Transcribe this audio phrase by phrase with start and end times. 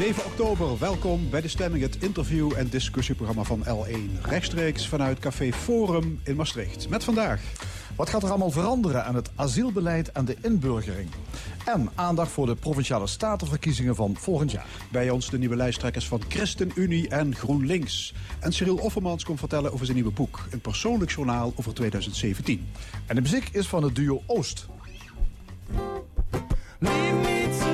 [0.00, 4.22] 7 oktober, welkom bij de stemming, het interview- en discussieprogramma van L1.
[4.22, 6.88] Rechtstreeks vanuit Café Forum in Maastricht.
[6.88, 7.42] Met vandaag.
[7.96, 11.08] Wat gaat er allemaal veranderen aan het asielbeleid en de inburgering?
[11.64, 14.66] En aandacht voor de provinciale statenverkiezingen van volgend jaar.
[14.90, 18.14] Bij ons de nieuwe lijsttrekkers van ChristenUnie en GroenLinks.
[18.38, 20.46] En Cyril Offermans komt vertellen over zijn nieuwe boek.
[20.50, 22.68] Een persoonlijk journaal over 2017.
[23.06, 24.66] En de muziek is van het duo Oost.
[26.78, 27.69] Leave me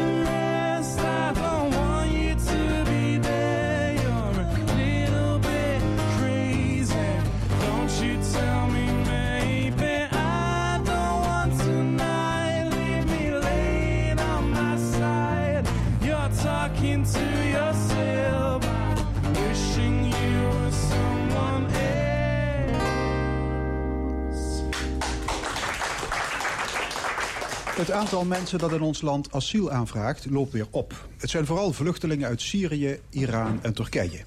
[27.76, 31.08] Het aantal mensen dat in ons land asiel aanvraagt loopt weer op.
[31.16, 34.24] Het zijn vooral vluchtelingen uit Syrië, Iran en Turkije.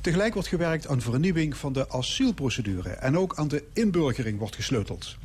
[0.00, 5.16] Tegelijk wordt gewerkt aan vernieuwing van de asielprocedure en ook aan de inburgering wordt gesleuteld.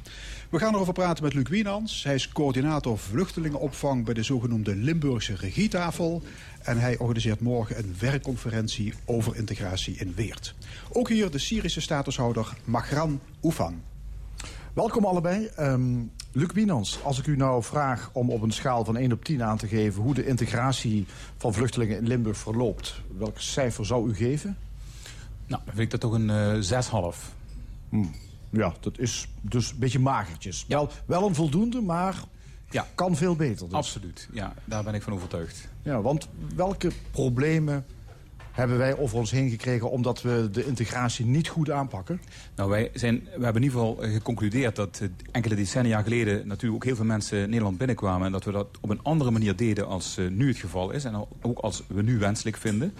[0.49, 2.03] We gaan erover praten met Luc Wienans.
[2.03, 6.21] Hij is coördinator vluchtelingenopvang bij de zogenoemde Limburgse regietafel.
[6.61, 10.55] En hij organiseert morgen een werkconferentie over integratie in Weert.
[10.91, 13.81] Ook hier de Syrische statushouder Magran Oefan.
[14.73, 15.49] Welkom allebei.
[15.55, 15.81] Ehm,
[16.31, 19.43] Luc Wienans, als ik u nou vraag om op een schaal van 1 op 10
[19.43, 20.01] aan te geven...
[20.03, 21.05] hoe de integratie
[21.37, 23.01] van vluchtelingen in Limburg verloopt...
[23.17, 24.57] welk cijfer zou u geven?
[25.47, 27.13] Nou, dan vind ik dat toch een eh
[27.91, 28.01] 6,5.
[28.49, 30.65] Ja, dat is dus een beetje magertjes.
[30.67, 32.23] Wel, wel een voldoende, maar
[32.69, 32.87] Ja.
[32.95, 33.65] kan veel beter.
[33.65, 33.75] Dus.
[33.77, 35.67] Absoluut, ja, daar ben ik van overtuigd.
[35.81, 37.85] Ja, want welke problemen
[38.57, 39.91] hebben wij over ons heen gekregen...
[39.91, 42.21] omdat we de integratie niet goed aanpakken?
[42.55, 46.47] Nou, wij zijn, we hebben in ieder geval eh, geconcludeerd dat eh, enkele decennia geleden
[46.47, 48.25] natuurlijk ook heel veel mensen Nederland binnenkwamen.
[48.25, 51.03] En dat we dat op een andere manier deden als eh, nu het geval is.
[51.03, 52.93] En ook als we nu wenselijk vinden.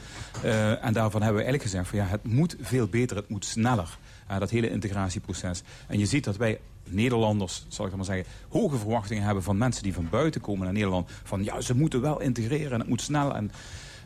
[0.82, 3.98] En daarvan hebben we eigenlijk gezegd van ja, het moet veel beter, het moet sneller.
[4.40, 5.64] dat hele integratieproces.
[5.88, 9.84] En je ziet dat wij Nederlanders, zal ik maar zeggen, hoge verwachtingen hebben van mensen
[9.84, 11.10] die van buiten komen naar Nederland.
[11.24, 13.36] Van ja, ze moeten wel integreren en het moet snel.
[13.36, 13.52] En,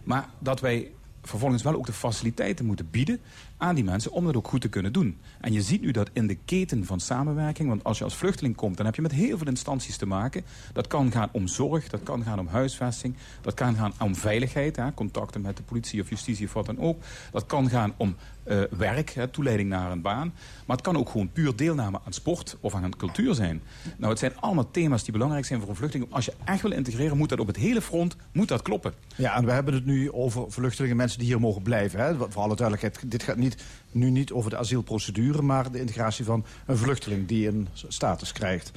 [0.03, 0.91] maar dat wij
[1.21, 3.19] vervolgens wel ook de faciliteiten moeten bieden
[3.57, 5.17] aan die mensen om dat ook goed te kunnen doen.
[5.41, 8.55] En je ziet nu dat in de keten van samenwerking, want als je als vluchteling
[8.55, 10.43] komt, dan heb je met heel veel instanties te maken.
[10.73, 14.75] Dat kan gaan om zorg, dat kan gaan om huisvesting, dat kan gaan om veiligheid,
[14.75, 17.01] hè, contacten met de politie of justitie of wat dan ook.
[17.31, 20.33] Dat kan gaan om eh, werk, hè, toeleiding naar een baan.
[20.65, 23.61] Maar het kan ook gewoon puur deelname aan sport of aan cultuur zijn.
[23.97, 26.13] Nou, het zijn allemaal thema's die belangrijk zijn voor een vluchteling.
[26.13, 28.93] Als je echt wil integreren, moet dat op het hele front moet dat kloppen.
[29.15, 31.99] Ja, en we hebben het nu over vluchtelingen, mensen die hier mogen blijven.
[31.99, 32.15] Hè?
[32.15, 35.41] Voor alle duidelijkheid, dit gaat niet, nu niet over de asielprocedure...
[35.41, 38.71] maar de integratie van een vluchteling die een status krijgt.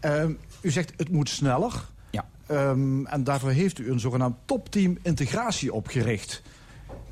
[0.00, 1.84] Ehm, u zegt het moet sneller.
[2.10, 2.28] Ja.
[2.46, 6.42] Ehm, en daarvoor heeft u een zogenaamd topteam integratie opgericht.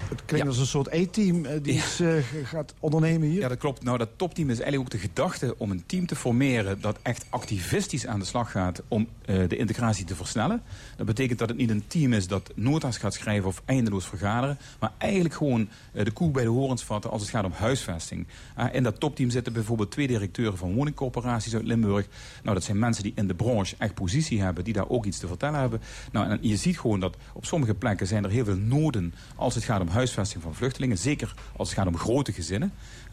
[0.08, 0.52] Het klinkt Ja.
[0.52, 1.80] als een soort E-team eh, die Ja.
[1.80, 2.14] iets eh,
[2.44, 3.40] gaat ondernemen hier.
[3.40, 3.82] Ja, dat klopt.
[3.82, 7.26] Nou, dat topteam is eigenlijk ook de gedachte om een team te formeren dat echt
[7.30, 10.62] activistisch aan de slag gaat om eh, de integratie te versnellen.
[10.96, 14.58] Dat betekent dat het niet een team is dat nota's gaat schrijven of eindeloos vergaderen,
[14.80, 18.26] maar eigenlijk gewoon de koe bij de horens vatten als het gaat om huisvesting.
[18.54, 22.06] Ah, in dat topteam zitten bijvoorbeeld twee directeuren van woningcorporaties uit Limburg.
[22.42, 25.18] Nou, dat zijn mensen die in de branche echt positie hebben, die daar ook iets
[25.18, 25.80] te vertellen hebben.
[26.12, 29.54] Nou, en je ziet gewoon dat op sommige plekken zijn er heel veel noden als
[29.54, 30.98] het gaat om huisvesting van vluchtelingen.
[30.98, 32.72] Zeker als het gaat om grote gezinnen.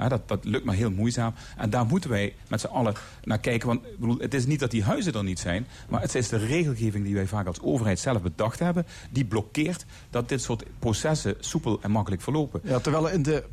[0.10, 1.34] Dat, dat lukt maar heel moeizaam.
[1.58, 3.68] En daar moeten wij met z'n allen naar kijken.
[3.68, 5.68] Want bedoel, het is niet dat die huizen er niet zijn.
[5.90, 8.86] Maar het is de regelgeving die wij vaak als overheid zelf bedacht hebben.
[9.10, 12.62] Die blokkeert dat dit soort processen soepel en makkelijk verlopen.
[12.64, 13.44] Ja, terwijl er in de,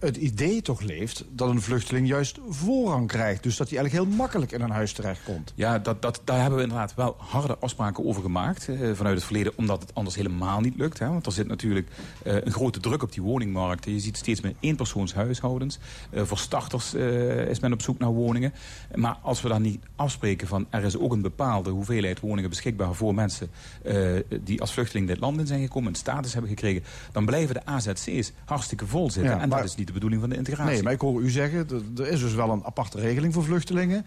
[0.00, 3.42] het idee toch leeft dat een vluchteling juist voorrang krijgt.
[3.42, 5.52] Dus dat hij eigenlijk heel makkelijk in een huis terechtkomt.
[5.54, 9.24] Ja, dat, dat, daar hebben we inderdaad wel harde afspraken over gemaakt eh, vanuit het
[9.24, 10.98] verleden, omdat het anders helemaal niet lukt.
[10.98, 11.08] Hè?
[11.08, 11.88] Want er zit natuurlijk
[12.22, 13.84] eh, een grote druk op die woningmarkt.
[13.84, 15.78] Je ziet steeds meer eenpersoonshuishoudens.
[16.10, 18.52] Eh, voor starters eh, is men op zoek naar woningen.
[18.94, 22.94] Maar als we dan niet afspreken van er is ook een bepaalde hoeveelheid woningen beschikbaar
[22.94, 23.50] voor mensen
[23.84, 24.10] eh,
[24.40, 26.82] die als vluchteling dit land in zijn gekomen, een status hebben gekregen,
[27.12, 29.32] dan blijven de AZC's hartstikke vol zitten.
[29.32, 30.72] Ja, en maar- dat is niet de bedoeling van de integratie.
[30.72, 31.66] Nee, maar ik hoor u zeggen,
[31.96, 34.04] er is dus wel een aparte regeling voor vluchtelingen.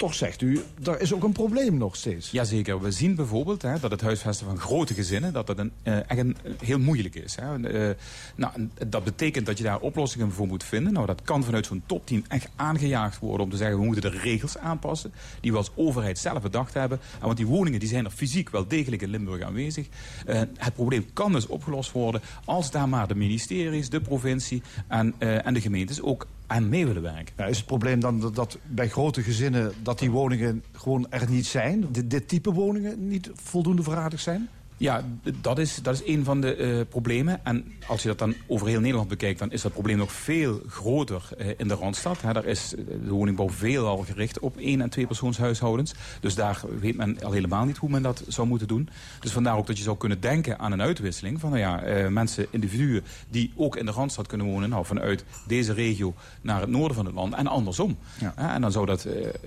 [0.00, 2.30] Toch zegt u, er is ook een probleem nog steeds.
[2.30, 5.96] Jazeker, we zien bijvoorbeeld hè, dat het huisvesten van grote gezinnen dat dat een, eh,
[5.96, 7.36] echt een, heel moeilijk is.
[7.40, 7.68] Hè.
[7.68, 7.94] Eh,
[8.36, 10.92] nou, dat betekent dat je daar oplossingen voor moet vinden.
[10.92, 14.18] Nou, dat kan vanuit zo'n topteam echt aangejaagd worden om te zeggen we moeten de
[14.18, 17.00] regels aanpassen die we als overheid zelf bedacht hebben.
[17.20, 19.86] En want die woningen die zijn er fysiek wel degelijk in Limburg aanwezig.
[20.26, 25.14] Eh, het probleem kan dus opgelost worden als daar maar de ministeries, de provincie en,
[25.18, 27.48] eh, en de gemeentes ook en mee willen werken.
[27.48, 29.72] Is het probleem dan dat, bij grote gezinnen...
[29.82, 31.86] dat die woningen gewoon er niet zijn?
[31.92, 34.48] Dit, dit type woningen niet voldoende verradigd zijn?
[34.80, 35.04] Ja,
[35.40, 37.44] dat is, dat is een van de eh, problemen.
[37.44, 39.38] En als je dat dan over heel Nederland bekijkt...
[39.38, 42.22] dan is dat probleem nog veel groter eh, in de Randstad.
[42.22, 45.94] Hè, daar is eh, de woningbouw veelal gericht op één- en tweepersoonshuishoudens.
[46.20, 48.88] Dus daar weet men al helemaal niet hoe men dat zou moeten doen.
[49.20, 51.40] Dus vandaar ook dat je zou kunnen denken aan een uitwisseling...
[51.40, 54.68] van nou ja, mensen, individuen die ook in de Randstad kunnen wonen...
[54.68, 57.96] Nou, vanuit deze regio naar het noorden van het land en andersom.
[58.20, 58.54] Ja.
[58.54, 59.06] En dan zou, dat,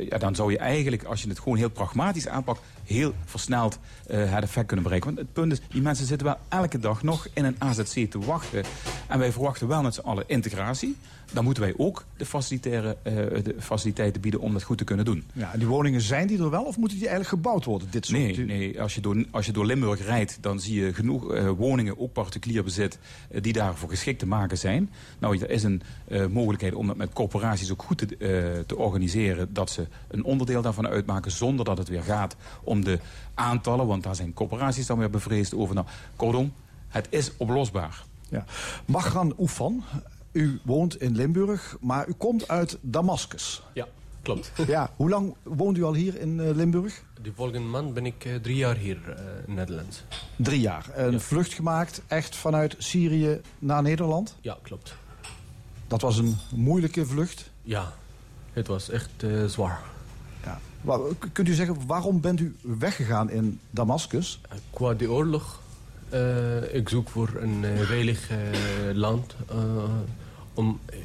[0.09, 2.61] ja, dan zou je eigenlijk, als je het gewoon heel pragmatisch aanpakt...
[2.83, 5.13] heel versneld eh, het effect kunnen bereiken.
[5.13, 8.19] Want het punt is, die mensen zitten wel elke dag nog in een AZC te
[8.19, 8.63] wachten.
[9.07, 10.97] En wij verwachten wel met z'n allen integratie.
[11.31, 15.05] Dan moeten wij ook de, facilitaire, eh, de faciliteiten bieden om dat goed te kunnen
[15.05, 15.23] doen.
[15.33, 17.87] Ja, en die woningen zijn die er wel of moeten die eigenlijk gebouwd worden?
[17.91, 20.93] Dit soort Nee, nee als, je door, als je door Limburg rijdt, dan zie je
[20.93, 22.99] genoeg eh, woningen, ook particulier bezit,
[23.31, 24.89] eh, die daarvoor geschikt te maken zijn.
[25.19, 25.81] Nou, er is een
[26.31, 30.87] mogelijkheid om dat met corporaties ook goed te, te organiseren, dat ze een onderdeel daarvan
[30.87, 32.99] uitmaken, zonder dat het weer gaat om de
[33.33, 35.75] aantallen, want daar zijn corporaties dan weer bevreesd over.
[35.75, 36.53] Nou, kortom,
[36.87, 38.03] het is oplosbaar.
[38.29, 38.45] Ja.
[38.85, 39.83] Magran Oefan,
[40.33, 43.61] u woont in Limburg, maar u komt uit Damascus.
[43.73, 43.87] Ja,
[44.21, 44.51] klopt.
[44.67, 47.03] Ja, hoe lang woont u al hier in eh, Limburg?
[47.21, 50.03] De volgende maand ben ik eh, drie jaar hier eh, in Nederland.
[50.35, 50.85] Drie jaar.
[50.95, 51.19] Een Ja.
[51.19, 54.35] vlucht gemaakt, echt vanuit Syrië naar Nederland.
[54.41, 54.95] Ja, klopt.
[55.87, 57.49] Dat was een moeilijke vlucht.
[57.61, 57.93] Ja,
[58.53, 59.09] het was echt
[59.47, 59.81] zwaar.
[60.43, 60.59] Ja.
[61.31, 64.39] Kunt u zeggen, waarom bent u weggegaan in Damascus?
[64.69, 65.59] Qua de oorlog,
[66.71, 68.29] ik zoek voor een veilig
[68.93, 69.35] land
[70.53, 70.97] om eh,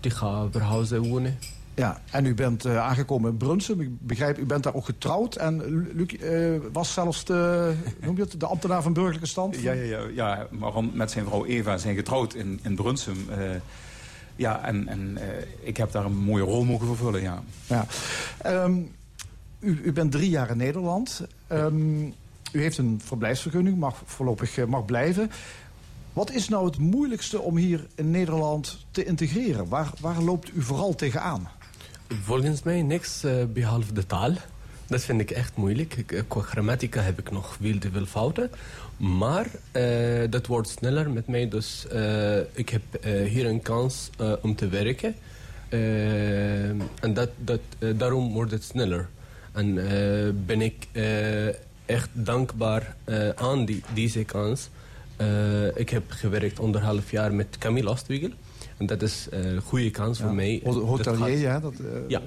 [0.00, 1.38] te gaan verhuizen wonen.
[1.74, 3.80] Ja, en u bent eh, aangekomen in Brunsum.
[3.80, 5.36] Ik begrijp, u bent daar ook getrouwd.
[5.36, 7.72] En Lu- Luc eh, was zelfs de,
[8.04, 9.60] noem je het, de ambtenaar van burgerlijke stand.
[9.60, 10.46] Ja, ja, ja, ja
[10.92, 13.16] met zijn vrouw Eva zijn getrouwd in, in Brunsum.
[13.30, 13.38] eh,
[14.36, 15.28] ja, en, en eh,
[15.60, 17.42] ik heb daar een mooie rol mogen vervullen, ja.
[17.66, 17.86] Ja.
[18.38, 18.72] Ehm,
[19.60, 21.26] u, u bent drie jaar in Nederland.
[21.46, 22.02] Ehm,
[22.52, 25.30] u heeft een verblijfsvergunning, mag voorlopig mag blijven.
[26.12, 29.68] Wat is nou het moeilijkste om hier in Nederland te integreren?
[29.68, 31.48] Waar, waar loopt u vooral tegenaan?
[32.22, 34.32] Volgens mij niks eh, behalve de taal.
[34.86, 36.04] Dat vind ik echt moeilijk.
[36.06, 38.50] Eh, qua grammatica heb ik nog veel te veel fouten.
[38.96, 41.48] Maar eh, dat wordt sneller met mij.
[41.48, 41.86] Dus
[42.52, 42.82] ik heb
[43.26, 44.10] hier een kans
[44.40, 45.14] om te werken.
[47.00, 47.60] En dat, dat,
[47.96, 49.08] daarom wordt het sneller.
[49.52, 49.74] En
[50.46, 50.88] ben ik
[51.86, 52.96] echt dankbaar
[53.34, 54.68] aan die, deze kans.
[55.20, 58.30] Eh, ik heb gewerkt anderhalf jaar met Camille Ostwiegel.
[58.76, 60.60] En dat is eh, een goede kans voor mij.
[60.64, 61.60] Dat Hotelier, gaat- hè?
[61.60, 62.20] Dat, eh, Ja.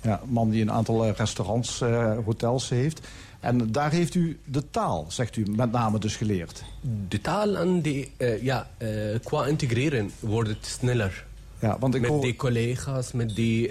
[0.00, 0.20] ja.
[0.22, 1.80] Een man die een aantal restaurants,
[2.24, 3.00] hotels heeft.
[3.40, 6.62] En daar heeft u de taal, zegt u, met name dus geleerd.
[7.08, 8.66] De taal en die, ja,
[9.24, 11.24] qua integreren wordt het sneller.
[11.58, 12.20] Ja, want ik met hoor...
[12.20, 13.70] die collega's, met die,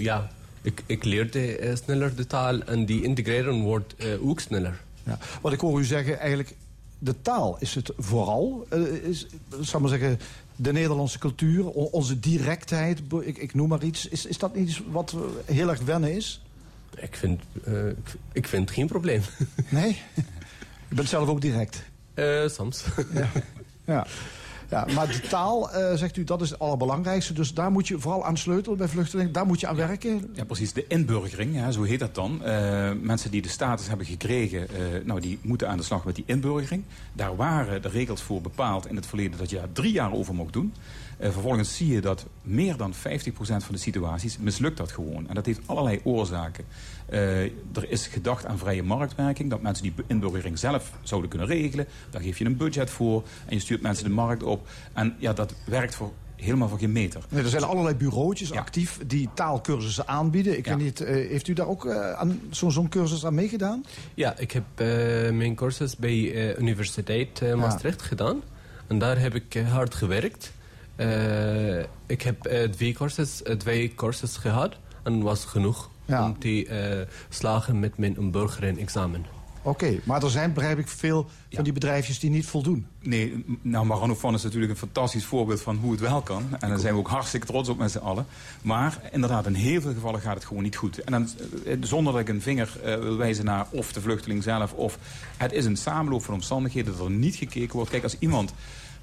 [0.00, 0.30] ja,
[0.62, 4.80] ik, ik leerde sneller de taal en die integreren wordt ook sneller.
[5.02, 6.54] Ja, wat ik hoor u zeggen, eigenlijk
[7.04, 8.66] de taal is het vooral.
[8.68, 9.26] eh, is,
[9.60, 10.18] zal maar zeggen,
[10.56, 14.08] de Nederlandse cultuur, onze directheid, ik, ik noem maar iets.
[14.08, 16.42] Is, is dat niet iets wat eh, heel erg wennen is?
[16.96, 17.74] Ik vind, eh,
[18.32, 19.22] ik, vind geen probleem.
[19.68, 20.02] Nee?
[20.88, 21.82] U bent zelf ook direct.
[22.14, 22.84] Eh, soms.
[23.12, 23.30] Ja.
[23.84, 24.06] Ja,
[24.70, 27.32] maar de taal, eh, zegt u, dat is het allerbelangrijkste.
[27.32, 29.32] Dus daar moet je vooral aan sleutelen bij vluchtelingen.
[29.32, 30.30] Daar moet je aan werken.
[30.32, 30.72] Ja, precies.
[30.72, 32.44] De inburgering, ja, zo heet dat dan.
[32.44, 36.14] Eh, mensen die de status hebben gekregen, eh, nou, die moeten aan de slag met
[36.14, 36.84] die inburgering.
[37.12, 40.34] Daar waren de regels voor bepaald in het verleden dat je daar drie jaar over
[40.34, 40.74] mocht doen.
[41.32, 42.96] Vervolgens zie je dat meer dan 50%
[43.36, 45.28] van de situaties mislukt dat gewoon.
[45.28, 46.64] En dat heeft allerlei oorzaken.
[47.06, 51.86] Eh, er is gedacht aan vrije marktwerking, dat mensen die inburgering zelf zouden kunnen regelen.
[52.10, 54.68] Daar geef je een budget voor en je stuurt mensen de markt op.
[54.92, 57.20] En ja, dat werkt voor helemaal voor geen meter.
[57.28, 58.58] Nee, er zijn allerlei bureautjes Ja.
[58.58, 60.58] actief die taalkursussen aanbieden.
[60.58, 60.76] Ik Ja.
[60.76, 63.84] weet niet, eh, heeft u daar ook eh, aan zo'n zo'n cursus aan meegedaan?
[64.14, 64.86] ja, ik heb eh,
[65.30, 68.42] mijn cursus bij eh, Universiteit Maastricht gedaan.
[68.86, 70.52] En daar heb ik hard gewerkt.
[70.96, 76.24] Eh, ik heb eh, twee, cursus, eh, twee cursus gehad en was genoeg Ja.
[76.24, 79.24] om te eh, slagen met mijn inburgering-examen.
[79.66, 81.54] Oké, maar er zijn, begrijp ik, veel Ja.
[81.54, 82.86] van die bedrijfjes die niet voldoen.
[83.02, 86.46] Nee, nou, Maranofan is natuurlijk een fantastisch voorbeeld van hoe het wel kan.
[86.60, 88.26] En daar zijn we ook hartstikke trots op met z'n allen.
[88.62, 90.98] Maar inderdaad, in heel veel gevallen gaat het gewoon niet goed.
[90.98, 91.28] En dan,
[91.66, 94.72] eh, zonder dat ik een vinger eh, wil wijzen naar of de vluchteling zelf...
[94.72, 94.98] of
[95.36, 97.90] het is een samenloop van omstandigheden dat er niet gekeken wordt.
[97.90, 98.52] Kijk, als iemand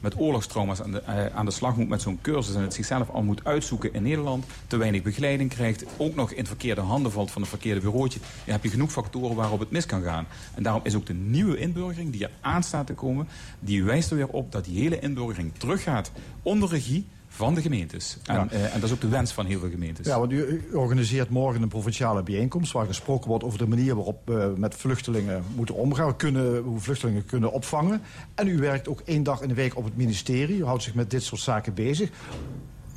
[0.01, 2.55] met oorlogstrauma's aan de, eh, aan de slag moet met zo'n cursus...
[2.55, 4.45] en het zichzelf al moet uitzoeken in Nederland...
[4.67, 5.85] te weinig begeleiding krijgt...
[5.97, 8.19] ook nog in verkeerde handen valt van een verkeerde bureautje...
[8.19, 10.27] dan heb je genoeg factoren waarop het mis kan gaan.
[10.55, 13.27] En daarom is ook de nieuwe inburgering die er aan staat te komen...
[13.59, 16.11] die wijst er weer op dat die hele inburgering teruggaat
[16.43, 18.17] onder regie van de gemeentes.
[18.25, 18.47] En, Ja.
[18.49, 20.05] eh, en dat is ook de wens van heel veel gemeentes.
[20.07, 22.71] Ja, want u, u organiseert morgen een provinciale bijeenkomst...
[22.71, 26.15] waar gesproken wordt over de manier waarop we met vluchtelingen moeten omgaan.
[26.15, 28.01] Kunnen, hoe vluchtelingen kunnen opvangen.
[28.35, 30.57] En u werkt ook één dag in de week op het ministerie.
[30.57, 32.09] U houdt zich met dit soort zaken bezig.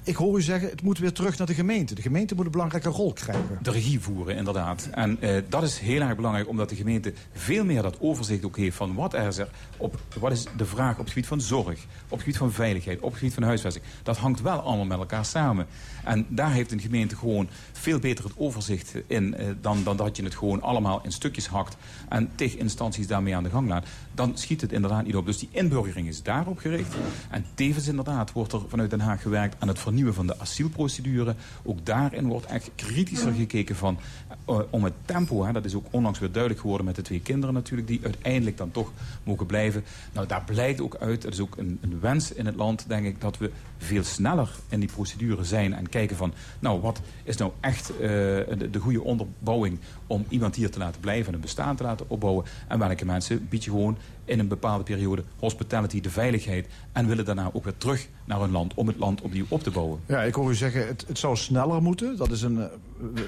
[0.06, 1.94] Ik hoor u zeggen, het moet weer terug naar de gemeente.
[1.94, 3.58] De gemeente moet een belangrijke rol krijgen.
[3.62, 4.88] de regie voeren, inderdaad.
[4.90, 8.56] En eh, dat is heel erg belangrijk, omdat de gemeente veel meer dat overzicht ook
[8.56, 11.40] heeft van wat er is er op, wat is de vraag op het gebied van
[11.40, 13.84] zorg, op het gebied van veiligheid, op het gebied van huisvesting.
[14.02, 15.66] Dat hangt wel allemaal met elkaar samen.
[16.04, 17.48] En daar heeft een gemeente gewoon
[17.84, 21.46] veel beter het overzicht in eh, dan, dan dat je het gewoon allemaal in stukjes
[21.46, 21.76] hakt
[22.08, 23.86] en tegen instanties daarmee aan de gang laat.
[24.14, 25.26] Dan schiet het inderdaad niet op.
[25.26, 26.94] Dus die inburgering is daarop gericht.
[27.30, 31.34] En tevens inderdaad wordt er vanuit Den Haag gewerkt aan het vernieuwen van de asielprocedure.
[31.62, 33.98] Ook daarin wordt echt kritischer gekeken van
[34.46, 35.44] eh, om het tempo.
[35.44, 38.56] Hè, dat is ook onlangs weer duidelijk geworden met de twee kinderen natuurlijk, die uiteindelijk
[38.56, 39.84] dan toch mogen blijven.
[40.12, 43.06] Nou, daar blijkt ook uit, het is ook een, een wens in het land, denk
[43.06, 43.50] ik, dat we
[43.84, 47.98] veel sneller in die procedure zijn en kijken van, nou, wat is nou echt eh,
[47.98, 52.06] de, de goede onderbouwing om iemand hier te laten blijven en een bestaan te laten
[52.08, 52.44] opbouwen.
[52.68, 57.24] En welke mensen bied je gewoon in een bepaalde periode hospitality, de veiligheid en willen
[57.24, 60.00] daarna ook weer terug naar hun land om het land opnieuw op te bouwen.
[60.06, 62.16] Ja, ik hoor u zeggen, het, het zou sneller moeten.
[62.16, 62.68] Dat is, een,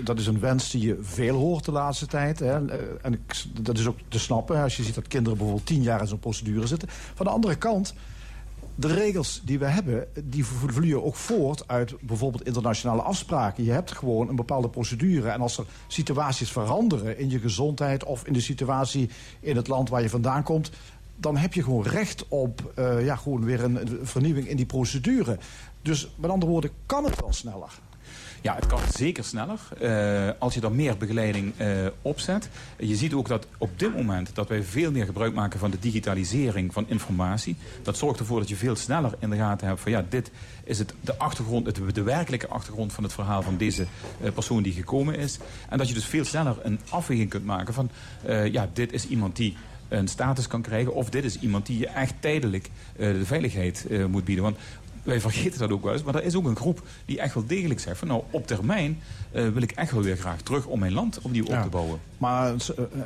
[0.04, 2.38] dat is een wens die je veel hoort de laatste tijd.
[2.38, 2.70] Hè.
[3.02, 3.24] En
[3.60, 4.62] dat is ook te snappen.
[4.62, 6.88] Als je ziet dat kinderen bijvoorbeeld tien jaar in zo'n procedure zitten.
[6.90, 7.94] Van de andere kant,
[8.78, 10.08] de regels die we hebben...
[10.24, 13.64] die vloeien ook voort uit bijvoorbeeld internationale afspraken.
[13.64, 15.28] Je hebt gewoon een bepaalde procedure.
[15.28, 18.04] En als er situaties veranderen in je gezondheid...
[18.04, 20.70] of in de situatie in het land waar je vandaan komt
[21.18, 24.66] dan heb je gewoon recht op eh, ja, gewoon weer een, een vernieuwing in die
[24.66, 25.38] procedure.
[25.82, 27.78] Dus met andere woorden, kan het wel sneller.
[28.46, 29.58] Ja, het kan zeker sneller.
[29.80, 31.68] eh, als je er meer begeleiding eh,
[32.02, 32.48] opzet.
[32.78, 35.78] Je ziet ook dat op dit moment dat wij veel meer gebruik maken van de
[35.78, 37.56] digitalisering van informatie.
[37.82, 40.30] Dat zorgt ervoor dat je veel sneller in de gaten hebt van ja, dit
[40.64, 43.86] is het, de achtergrond, het, de werkelijke achtergrond van het verhaal van deze
[44.22, 45.38] eh, persoon die gekomen is.
[45.68, 47.90] En dat je dus veel sneller een afweging kunt maken van
[48.50, 49.56] ja, dit is iemand die
[49.88, 50.94] een status kan krijgen.
[50.94, 54.44] Of dit is iemand die je echt tijdelijk de veiligheid moet bieden.
[54.44, 54.56] Want
[55.06, 56.02] wij vergeten dat ook wel eens.
[56.02, 58.98] Maar er is ook een groep die echt wel degelijk zegt van nou op termijn
[59.32, 62.00] eh, wil ik echt wel weer graag terug om mijn land opnieuw op te bouwen.
[62.18, 62.54] Maar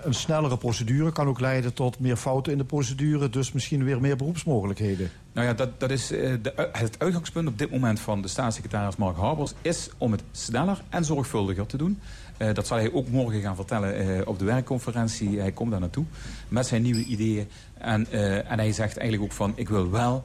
[0.02, 3.30] een, snellere procedure kan ook leiden tot meer fouten in de procedure.
[3.30, 5.10] Dus misschien weer meer beroepsmogelijkheden.
[5.32, 8.96] Nou ja, dat, dat is eh, de, het uitgangspunt op dit moment van de staatssecretaris
[8.96, 9.52] Mark Harbers...
[9.62, 12.00] is om het sneller en zorgvuldiger te doen.
[12.36, 15.40] Eh, dat zal hij ook morgen gaan vertellen op de werkconferentie.
[15.40, 16.04] Hij komt daar naartoe
[16.48, 17.48] met zijn nieuwe ideeën.
[17.78, 18.06] En,
[18.46, 20.24] en hij zegt eigenlijk ook van, ik wil wel...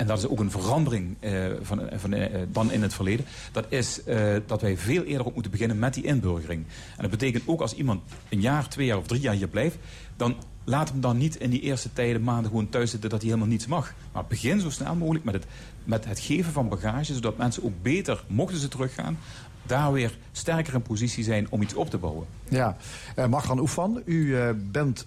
[0.00, 3.26] eh, en dat is ook een verandering eh, van, van, eh, dan in het verleden.
[3.52, 6.64] Dat is eh, dat wij veel eerder op moeten beginnen met die inburgering.
[6.96, 9.76] En dat betekent ook als iemand een jaar, twee jaar of drie jaar hier blijft...
[10.16, 13.10] dan laat hem dan niet in die eerste tijden, maanden gewoon thuis zitten...
[13.10, 13.94] dat hij helemaal niets mag.
[14.12, 15.46] Maar begin zo snel mogelijk met het,
[15.84, 17.14] met het geven van bagage...
[17.14, 19.18] zodat mensen ook beter, mochten ze teruggaan...
[19.66, 22.26] daar weer sterker in positie zijn om iets op te bouwen.
[22.48, 22.76] Ja,
[23.18, 25.06] uh, Margan Oefan, u eh, bent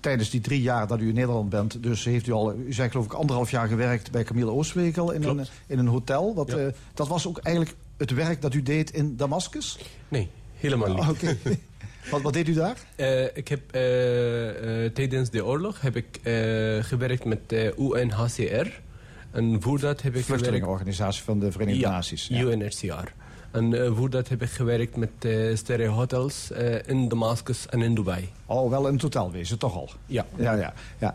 [0.00, 1.82] tijdens die drie jaar dat u in Nederland bent...
[1.82, 5.10] dus heeft u al, u zei geloof ik anderhalf jaar gewerkt bij Camille Oostwegel...
[5.10, 6.34] in, een, in een hotel.
[6.34, 6.56] Wat, Ja.
[6.56, 9.78] eh, dat was ook eigenlijk het werk dat u deed in Damascus?
[10.08, 10.98] Nee, helemaal niet.
[10.98, 11.36] Oh, Oké.
[12.10, 12.76] wat, wat deed u daar?
[12.96, 13.80] Eh, ik heb eh,
[14.92, 16.20] tijdens de oorlog heb ik
[16.80, 17.40] gewerkt met
[17.78, 18.80] UNHCR.
[19.30, 20.24] En voor dat heb ik.
[20.24, 22.26] Vluchtelingenorganisatie van de Verenigde Ja, Naties.
[22.26, 22.40] Ja.
[22.40, 23.12] UNHCR.
[23.50, 27.82] En eh, voor dat heb ik gewerkt met eh sterre hotels eh, in Damascus en
[27.82, 28.28] in Dubai.
[28.46, 29.90] Al wel in het hotel wezen, toch al?
[30.06, 30.26] Ja.
[30.36, 31.14] Ja, ja, ja.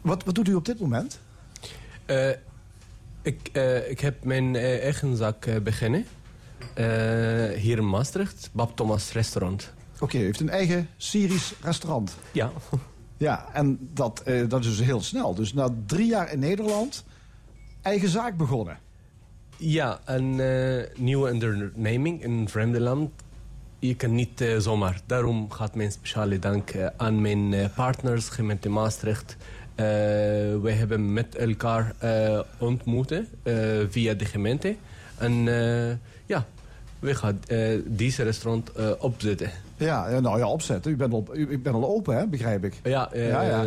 [0.00, 1.18] Wat, wat doet u op dit moment?
[2.06, 2.28] Eh,
[3.22, 6.06] ik, eh, ik heb mijn eh, eigen zaak eh, beginnen.
[6.74, 6.84] Eh,
[7.48, 9.72] hier in Maastricht, Bab Thomas Restaurant.
[10.00, 12.16] Oké, u heeft een eigen Syrisch restaurant.
[12.32, 12.52] Ja.
[13.16, 15.34] Ja, en dat, eh, dat is dus heel snel.
[15.34, 17.04] Dus na drie jaar in Nederland,
[17.82, 18.78] eigen zaak begonnen.
[19.56, 23.10] Ja, een eh, nieuwe onderneming in een vreemde land.
[23.78, 25.00] Je kan niet eh, zomaar.
[25.06, 29.36] Daarom gaat mijn speciale dank eh, aan mijn partners, gemeente Maastricht.
[30.62, 31.94] Wij hebben met elkaar
[32.58, 33.28] ontmoeten
[33.88, 34.76] via de gemeente.
[35.18, 35.32] En
[36.26, 36.46] ja,
[36.98, 37.40] we gaan
[37.84, 39.50] deze restaurant opzetten.
[39.76, 40.92] Ja, nou ja, opzetten.
[40.92, 42.74] U bent al, u, u bent al open, hè, begrijp ik.
[42.82, 43.64] Ja, Ja, ja.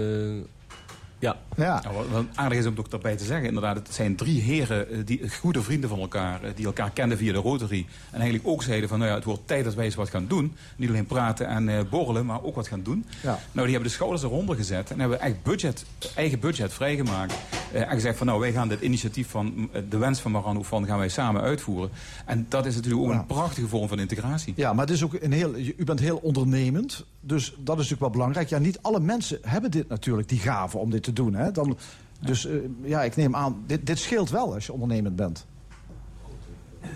[1.19, 1.37] Ja.
[1.57, 4.89] Ja, Nou, wat, aardig is om ook daarbij te zeggen, inderdaad, het zijn drie heren,
[4.89, 7.85] eh, die, goede vrienden van elkaar, eh, die elkaar kenden via de Rotary.
[8.11, 10.27] En eigenlijk ook zeiden van, nou ja, het wordt tijd dat wij eens wat gaan
[10.27, 10.53] doen.
[10.75, 13.05] Niet alleen praten en eh, borrelen, maar ook wat gaan doen.
[13.23, 13.29] Ja.
[13.51, 17.33] Nou, die hebben de schouders eronder gezet en hebben echt budget, eigen budget vrijgemaakt.
[17.73, 20.65] Eh, en gezegd van, nou, wij gaan dit initiatief van eh, de wens van Maran
[20.65, 21.89] van gaan wij samen uitvoeren.
[22.25, 23.19] En dat is natuurlijk ook Ja.
[23.19, 24.53] een prachtige vorm van integratie.
[24.55, 27.05] ja maar het is ook een heel, u bent heel ondernemend.
[27.21, 28.49] Dus dat is natuurlijk wel belangrijk.
[28.49, 31.33] Ja, niet alle mensen hebben dit natuurlijk, die gave om dit te doen.
[31.33, 31.51] Hè.
[31.51, 31.77] Dan,
[32.19, 35.45] Dus eh, ja, ik neem aan, dit, dit scheelt wel als je ondernemend bent.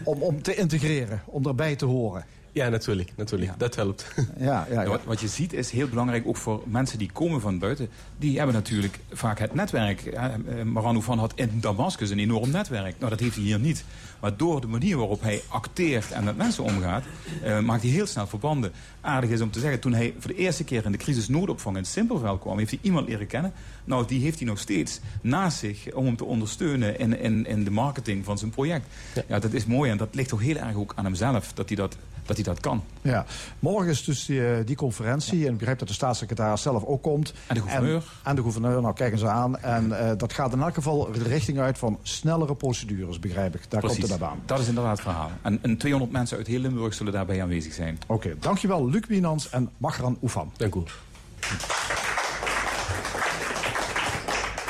[0.03, 2.25] Om, om te integreren, om erbij te horen.
[2.51, 3.12] Ja, natuurlijk.
[3.15, 3.51] natuurlijk.
[3.51, 3.58] Ja.
[3.58, 4.05] Dat helpt.
[4.39, 7.60] Ja, ja, wat, wat je ziet is heel belangrijk, ook voor mensen die komen van
[7.60, 7.89] buiten.
[8.17, 10.01] Die hebben natuurlijk vaak het netwerk.
[10.12, 12.96] Ja, eh, Marano van had in Damascus een enorm netwerk.
[12.98, 13.84] Nou, dat heeft hij hier niet.
[14.20, 17.03] Maar door de manier waarop hij acteert en met mensen omgaat...
[17.43, 18.72] eh, maakt hij heel snel verbanden.
[19.01, 21.77] Aardig is om te zeggen, toen hij voor de eerste keer in de crisis noodopvang
[21.77, 22.58] in Simpelveld kwam...
[22.58, 23.53] heeft hij iemand leren kennen.
[23.86, 27.00] Nou, die heeft hij nog steeds naast zich om hem te ondersteunen...
[27.00, 28.86] in, in, in de marketing van zijn project.
[29.27, 29.39] Ja.
[29.39, 31.53] dat is mooi en dat ligt toch heel erg ook aan hemzelf...
[31.53, 32.83] dat hij dat, dat, hij dat kan.
[33.01, 33.25] Ja.
[33.59, 35.45] Morgen is dus die, eh, die conferentie.
[35.45, 37.33] En ik begrijp dat de staatssecretaris zelf ook komt.
[37.47, 37.95] En de gouverneur.
[37.95, 39.59] En, en de gouverneur, nou kijken ze aan.
[39.59, 43.61] En eh, dat gaat in elk geval de richting uit van snellere procedures, begrijp ik.
[43.69, 44.41] Daar komt het aan.
[44.45, 45.31] Dat is inderdaad het verhaal.
[45.41, 47.99] En, en 200 mensen uit heel Limburg zullen daarbij aanwezig zijn.
[48.07, 50.51] Oké, dankjewel Luc Wienans en Magran Oefan.
[50.57, 50.81] Dank u.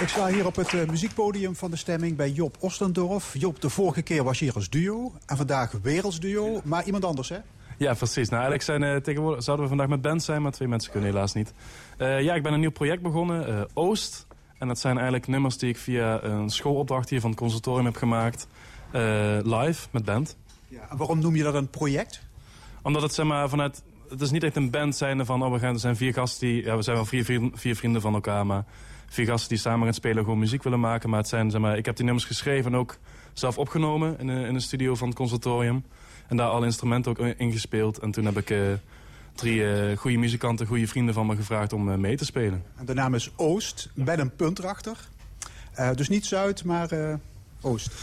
[0.01, 3.36] Ik sta hier op het eh, muziekpodium van de stemming bij Job Ostendorf.
[3.38, 6.62] Job, de vorige keer was je hier als duo en vandaag als duo.
[6.63, 7.38] Maar iemand anders, hè?
[7.77, 8.29] Ja, precies.
[8.29, 11.10] Nou, eigenlijk zijn, eh, tegenwoordig zouden we vandaag met band zijn, maar twee mensen kunnen
[11.10, 11.53] helaas niet.
[11.98, 14.27] Eh, ja, ik ben een nieuw project begonnen, Oost.
[14.58, 17.96] En dat zijn eigenlijk nummers die ik via een schoolopdracht hier van het conservatorium heb
[17.96, 18.48] gemaakt.
[19.43, 20.38] live, met band.
[20.67, 20.89] Ja.
[20.89, 22.22] En waarom noem je dat een project?
[22.81, 23.84] Omdat het zeg maar vanuit...
[24.10, 25.43] Het is niet echt een band zijnde van...
[25.43, 26.63] Oh, we gaan, er zijn vier gasten die...
[26.63, 28.65] Ja, we zijn wel vier, vier, vier vrienden van elkaar, maar...
[29.12, 31.10] Vier gasten die samen gaan spelen gewoon muziek willen maken.
[31.10, 31.77] Maar het zijn, zeg maar...
[31.77, 32.98] Ik heb die nummers geschreven en ook
[33.34, 35.84] zelf opgenomen in de, in de studio van het conservatorium.
[36.27, 37.98] En daar alle instrumenten ook in gespeeld.
[37.98, 38.50] En toen heb ik...
[38.50, 38.58] eh,
[39.36, 42.63] drie eh, goede muzikanten, goede vrienden van me gevraagd om eh, mee te spelen.
[42.75, 44.98] En de naam is Oost, met een punt erachter.
[45.74, 47.13] Eh, dus niet Zuid, maar eh,
[47.62, 47.94] Oost.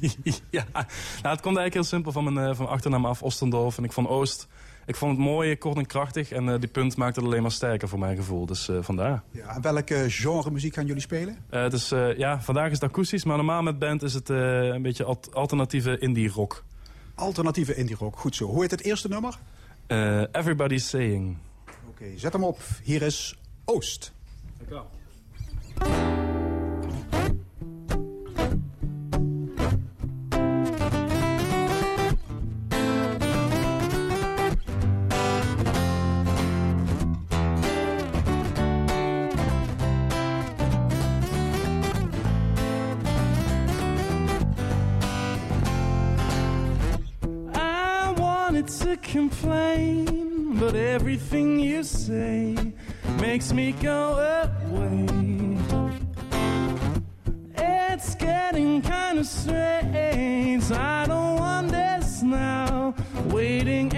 [0.50, 0.86] ja, nou,
[1.22, 3.78] het komt eigenlijk heel simpel van mijn, eh, van mijn achternaam af, Ostendorf.
[3.78, 4.48] En ik vond Oost,
[4.86, 6.30] ik vond het mooi, kort en krachtig.
[6.30, 8.46] En eh, die punt maakte het alleen maar sterker voor mijn gevoel.
[8.46, 9.22] Dus eh, vandaar.
[9.30, 9.54] Ja.
[9.54, 11.36] En welke genre muziek gaan jullie spelen?
[11.50, 14.30] Eh, het is, eh, ja, vandaag is het akoestisch, maar normaal met band is het
[14.30, 16.64] eh, een beetje alt- alternatieve indie rock.
[17.14, 18.46] Alternatieve indie rock, goed zo.
[18.46, 19.38] Hoe heet het eerste nummer?
[19.86, 21.36] Eh, Everybody's Saying.
[21.88, 22.60] Oké, zet hem op.
[22.82, 24.12] Hier is Oost.
[24.60, 26.13] I
[48.94, 52.54] to complain, but everything you say
[53.20, 54.18] makes me go
[54.70, 55.06] away.
[57.56, 60.70] It's getting kind of strange.
[60.70, 62.94] I don't want this now.
[63.26, 63.88] Waiting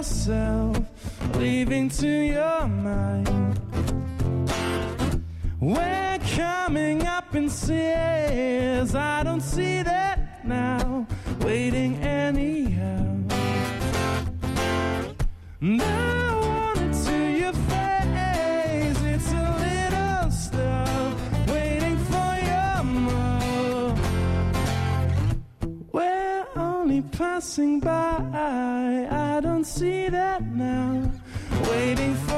[0.00, 0.78] yourself,
[1.34, 3.60] leaving to your mind.
[5.60, 8.94] We're coming up in stairs.
[8.94, 11.06] I don't see that now.
[11.40, 13.04] Waiting anyhow.
[15.60, 19.02] And I want to your face.
[19.14, 21.12] It's a little stuff.
[21.52, 22.80] Waiting for your.
[25.92, 29.19] We're only passing by.
[29.40, 31.10] I don't see that now.
[31.70, 32.29] Waiting for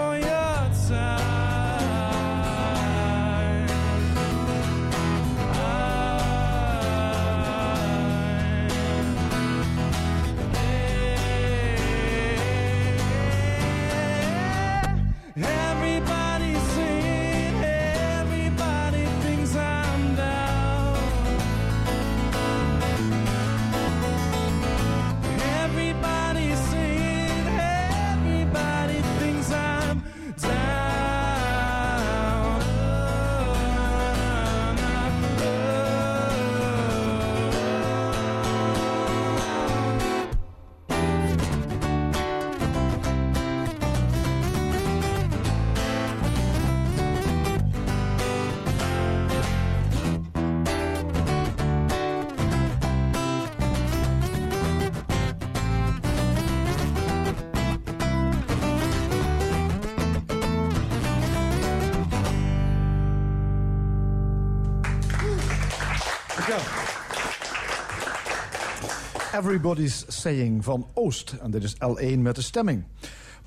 [69.52, 71.34] Everybody's Saying van Oost.
[71.40, 72.84] En dit is L1 met de stemming.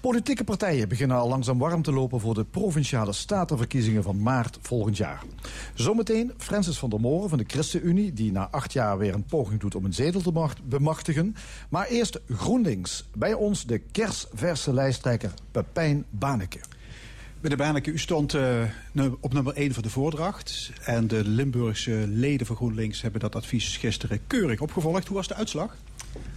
[0.01, 2.19] Politieke partijen beginnen al langzaam warm te lopen...
[2.19, 5.23] voor de Provinciale Statenverkiezingen van maart volgend jaar.
[5.73, 8.13] Zometeen Francis van der Moren van de ChristenUnie...
[8.13, 11.35] die na acht jaar weer een poging doet om een zetel te macht- bemachtigen.
[11.69, 13.09] Maar eerst GroenLinks.
[13.13, 16.59] Bij ons de kersverse lijsttrekker Pepijn Baneke.
[17.41, 18.61] Meneer Baneke, u stond eh,
[19.19, 20.71] op nummer 1 van de voordracht.
[20.83, 25.07] En de Limburgse leden van GroenLinks hebben dat advies gisteren keurig opgevolgd.
[25.07, 25.75] Hoe was de uitslag?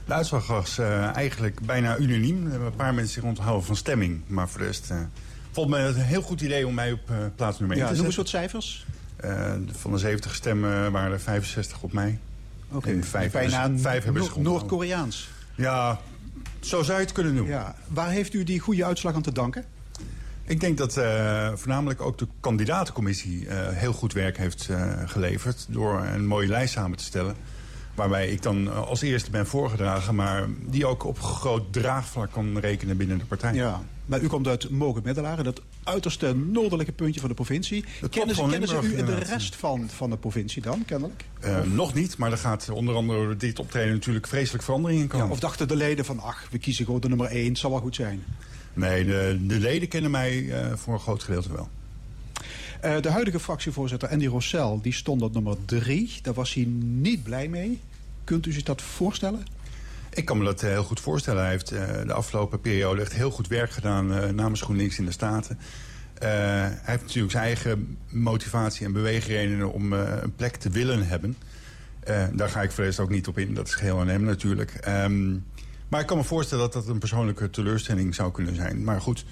[0.06, 2.44] De uitslag was eh, eigenlijk bijna unaniem.
[2.44, 4.20] Er hebben een paar mensen zich onthouden van stemming.
[4.26, 4.98] Maar voor de rest uh,
[5.50, 7.92] vond me het een heel goed idee om mij op eh, plaats nummer 1 Ja,
[7.92, 8.32] te noem eens zetten.
[8.32, 8.86] wat cijfers.
[9.16, 12.18] Eh, van de 70 stemmen waren er 65 op mij.
[12.70, 14.52] Oké, En vijf bijna hebben ze- vijf hebben ze Noor- gewonnen.
[14.52, 15.28] Noord-Koreaans.
[15.54, 16.00] Ja,
[16.60, 17.52] zo zou je het kunnen noemen.
[17.52, 17.74] Ja.
[17.88, 19.64] Waar heeft u die goede uitslag aan te danken?
[20.44, 25.66] Ik denk dat eh, voornamelijk ook de kandidatencommissie eh, heel goed werk heeft eh, geleverd...
[25.68, 27.34] door een mooie lijst samen te stellen.
[27.98, 30.14] Waarbij ik dan eh, als eerste ben voorgedragen...
[30.14, 33.54] maar die ook op groot draagvlak kan rekenen binnen de partij.
[33.54, 33.82] Ja.
[34.06, 37.84] Maar u komt uit Mogen Middelaren, dat uiterste noordelijke puntje van de provincie.
[38.10, 41.24] Kennen ze, kennen ze u in de rest van, van de provincie dan, kennelijk?
[41.40, 45.08] Eh, nog niet, maar er gaat onder andere door dit optreden natuurlijk vreselijk verandering in
[45.08, 45.26] komen.
[45.26, 47.70] Ja, of dachten de leden van, ach, we kiezen gewoon de nummer 1, het zal
[47.70, 48.24] wel goed zijn.
[48.74, 51.68] Nee, de, de leden kennen mij eh, voor een groot gedeelte wel.
[53.00, 56.18] De huidige fractievoorzitter Andy Rossel, die stond op nummer 3.
[56.22, 57.80] Daar was hij niet blij mee.
[58.28, 59.46] Kunt u zich dat voorstellen?
[60.10, 61.42] Ik kan me dat eh, heel goed voorstellen.
[61.42, 65.04] Hij heeft eh, de afgelopen periode echt heel goed werk gedaan eh, namens GroenLinks in
[65.04, 65.58] de Staten.
[66.18, 71.36] Hij heeft natuurlijk zijn eigen motivatie en beweegredenen om een plek te willen hebben.
[72.32, 73.54] Daar ga ik rest ook niet op in.
[73.54, 74.70] Dat is geheel aan hem natuurlijk.
[74.70, 75.30] Ehm,
[75.88, 78.84] maar ik kan me voorstellen dat dat een persoonlijke teleurstelling zou kunnen zijn.
[78.84, 79.24] Maar goed,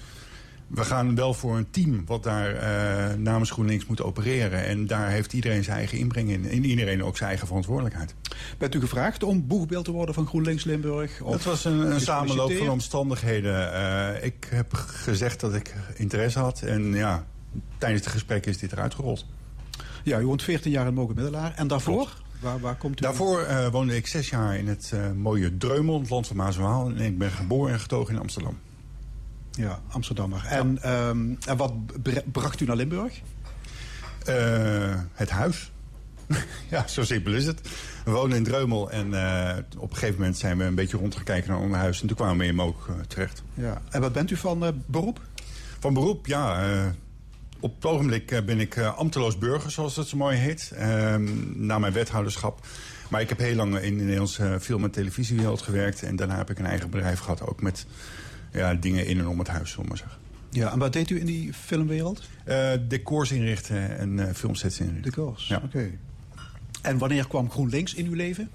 [0.67, 4.65] we gaan wel voor een team wat daar eh, namens GroenLinks moet opereren.
[4.65, 6.49] En daar heeft iedereen zijn eigen inbreng in.
[6.49, 8.15] En iedereen ook zijn eigen verantwoordelijkheid.
[8.57, 11.21] Bent u gevraagd om boegbeeld te worden van GroenLinks Limburg?
[11.21, 13.73] Of Het was een, een samenloop van omstandigheden.
[13.73, 16.61] Eh, ik heb gezegd dat ik interesse had.
[16.61, 17.25] En ja,
[17.77, 19.25] tijdens het gesprek is dit eruit gerold.
[20.03, 21.53] Ja, u woont 14 jaar in Mogen Middelaar.
[21.55, 21.95] En daarvoor?
[21.95, 22.21] Klopt.
[22.39, 23.01] Waar, waar komt u?
[23.01, 26.61] Daarvoor eh, woonde ik zes jaar in het mooie Dreumel, het land van Maas en
[26.61, 26.87] Waal.
[26.89, 28.57] En ik ben geboren en getogen in Amsterdam.
[29.57, 30.45] Ja, Amsterdammer.
[30.45, 31.73] En, ehm, en wat
[32.31, 33.21] bracht u naar Limburg?
[34.25, 35.71] Eh, het huis.
[36.69, 37.61] ja, zo simpel is het.
[38.05, 41.49] We wonen in Dreumel en eh, op een gegeven moment zijn we een beetje rondgekeken
[41.49, 42.01] naar ons huis.
[42.01, 43.43] En toen kwamen we in Mook eh, terecht.
[43.53, 43.81] Ja.
[43.89, 45.21] En wat bent u van beroep?
[45.79, 46.65] Van beroep, ja.
[47.59, 50.71] op het ogenblik ben ik ambteloos burger, zoals dat zo mooi heet.
[50.75, 51.27] ehm,
[51.65, 52.65] na mijn wethouderschap.
[53.09, 56.03] Maar ik heb heel lang in de Nederlandse film- en televisiewereld gewerkt.
[56.03, 57.41] En daarna heb ik een eigen bedrijf gehad.
[57.41, 57.85] Ook met
[58.51, 60.17] ja, dingen in en om het huis, zullen maar zeggen.
[60.49, 62.29] Ja, en wat deed u in die filmwereld?
[62.43, 65.11] Eh, decors inrichten en eh, filmsets inrichten.
[65.11, 65.47] koers.
[65.47, 65.61] Ja.
[65.63, 65.91] Oké.
[66.81, 68.49] En wanneer kwam GroenLinks in uw leven?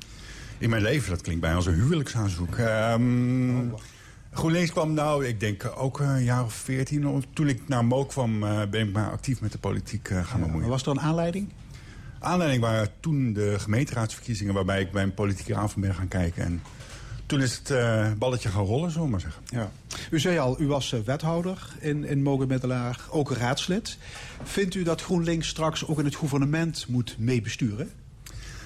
[0.59, 2.57] In mijn leven, dat klinkt bijna als een huwelijksaanzoek.
[2.57, 3.69] Ehm,
[4.33, 7.25] GroenLinks kwam nou, ik denk ook een jaar of veertien.
[7.33, 10.41] Toen ik naar Mook kwam, eh, ben ik maar actief met de politiek eh, gaan
[10.41, 10.69] bemoeien.
[10.69, 11.49] Was er een aanleiding?
[12.19, 14.55] Aanleiding waren toen de gemeenteraadsverkiezingen...
[14.55, 16.45] waarbij ik bij een politieke avond ben gaan kijken.
[16.45, 16.63] En
[17.33, 19.43] toen is het eh, balletje gaan rollen, zullen we maar zeggen.
[19.47, 19.73] Ja.
[20.11, 23.99] U zei al, u was eh, wethouder in, in Mogen Middelaar, ook raadslid.
[24.43, 27.91] Vindt u dat GroenLinks straks ook in het gouvernement moet meebesturen?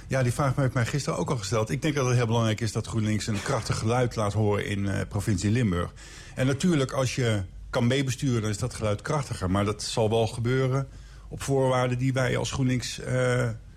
[0.06, 1.70] Ja, die vraag heb ik mij gisteren ook al gesteld.
[1.70, 4.88] Ik denk dat het heel belangrijk is dat GroenLinks een krachtig geluid laat horen in
[4.88, 5.92] eh provincie Limburg.
[6.34, 9.50] En natuurlijk, als je kan meebesturen, dan is dat geluid krachtiger.
[9.50, 10.88] Maar dat zal wel gebeuren
[11.28, 13.00] op voorwaarden die wij als GroenLinks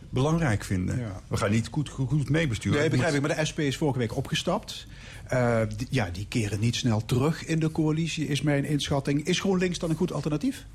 [0.10, 1.00] belangrijk vinden.
[1.00, 1.22] Ja.
[1.28, 2.80] We gaan niet goed, goed, goed meebesturen.
[2.80, 3.22] Nee, begrijp ik.
[3.22, 4.88] Maar de SP is vorige week opgestapt.
[5.28, 9.26] Eh, die- ja, die keren niet snel terug in de coalitie, is mijn inschatting.
[9.26, 10.66] Is GroenLinks dan een goed alternatief?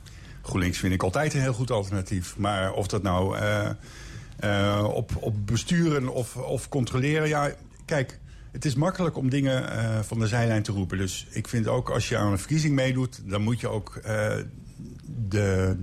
[0.43, 2.37] GroenLinks vind ik altijd een heel goed alternatief.
[2.37, 3.71] Maar of dat nou eh,
[4.37, 7.29] eh, op, op besturen of, of controleren...
[7.29, 7.53] Ja,
[7.85, 8.19] kijk,
[8.53, 9.65] het is makkelijk om dingen
[10.05, 10.99] van de zijlijn te roepen.
[10.99, 13.21] Dus ik vind ook als je aan een verkiezing meedoet...
[13.25, 14.01] dan moet je ook
[15.29, 15.77] de...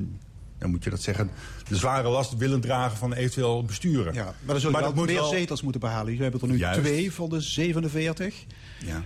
[0.61, 1.29] Dan moet je dat zeggen,
[1.67, 4.13] de zware last willen dragen van eventueel besturen.
[4.13, 6.05] Ja, maar dan zul je Maar dat moet meer wel- zetels moeten behalen.
[6.05, 6.79] Jullie hebben er nu Juist.
[6.79, 8.45] twee van de 47.
[8.85, 9.03] Ja.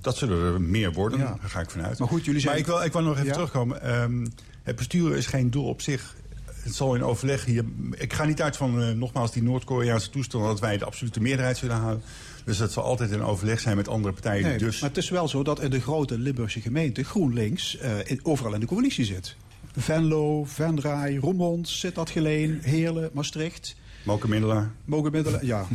[0.00, 1.36] Dat zullen er meer worden, Ja.
[1.40, 1.98] daar ga ik vanuit.
[1.98, 3.32] Maar goed, jullie zijn- Maar ik wil, ik wil nog even Ja?
[3.32, 3.82] terugkomen.
[3.82, 4.26] Ehm,
[4.62, 6.14] het besturen is geen doel op zich.
[6.62, 7.64] Het zal in overleg hier...
[7.90, 10.44] Ik ga niet uit van, eh, nogmaals, die Noord-Koreaanse toestand...
[10.44, 12.02] dat wij de absolute meerderheid zullen halen.
[12.44, 14.42] Dus dat zal altijd in overleg zijn met andere partijen.
[14.48, 17.90] Nee, dus Maar het is wel zo dat in de grote Limburgse gemeente GroenLinks eh,
[18.04, 19.36] in- overal in de coalitie zit.
[19.76, 23.76] Venlo, Venray, Roermond, Sittard Geleen, Heerlen, Maastricht.
[24.04, 24.70] Moken Middelaar.
[24.84, 25.66] Mogen middelen, ja.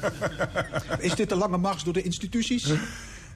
[0.98, 2.72] is dit de lange mars door de instituties?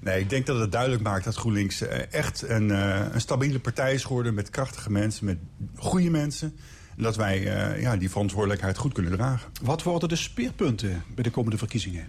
[0.00, 3.58] Nee, ik denk dat het duidelijk maakt dat GroenLinks eh, echt een, eh, een stabiele
[3.58, 4.34] partij is geworden...
[4.34, 5.38] met krachtige mensen, met
[5.76, 6.56] goede mensen.
[6.96, 9.50] Dat wij eh, ja, die verantwoordelijkheid goed kunnen dragen.
[9.62, 12.08] Wat worden de speerpunten bij de komende verkiezingen?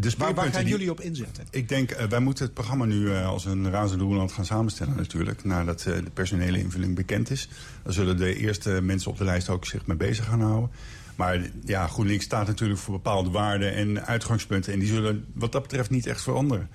[0.00, 1.44] De Waar, gaan die- jullie op inzetten?
[1.50, 4.96] Ik denk, eh, wij moeten het programma nu eh, als een razende roerland gaan samenstellen
[4.96, 5.44] natuurlijk.
[5.44, 7.48] Nadat eh, de personele invulling bekend is.
[7.82, 10.70] Dan zullen de eerste mensen op de lijst ook zich mee bezig gaan houden.
[11.16, 14.72] Maar ja, GroenLinks staat natuurlijk voor bepaalde waarden en uitgangspunten.
[14.72, 16.68] En die zullen wat dat betreft niet echt veranderen.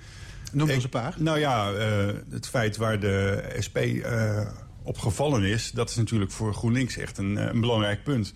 [0.52, 1.14] Noem eens een paar.
[1.18, 1.72] Nou ja,
[2.30, 3.78] het feit waar de SP
[4.82, 5.70] op gevallen is...
[5.70, 8.34] dat is natuurlijk voor GroenLinks echt een, een belangrijk punt.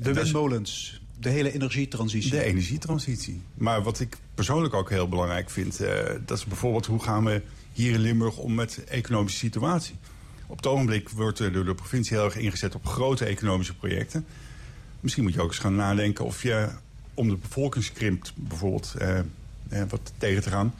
[0.00, 2.30] De windmolens, de hele energietransitie.
[2.30, 3.42] de energietransitie.
[3.54, 5.80] Maar wat ik persoonlijk ook heel belangrijk vind...
[5.80, 9.94] eh, dat is bijvoorbeeld hoe gaan we hier in Limburg om met de economische situatie.
[10.46, 14.26] Op het ogenblik wordt er door de provincie heel erg ingezet op grote economische projecten.
[15.00, 16.68] Misschien moet je ook eens gaan nadenken of je
[17.14, 19.24] om de bevolkingskrimp bijvoorbeeld eh, eh,
[19.88, 20.74] wat tegen te gaan...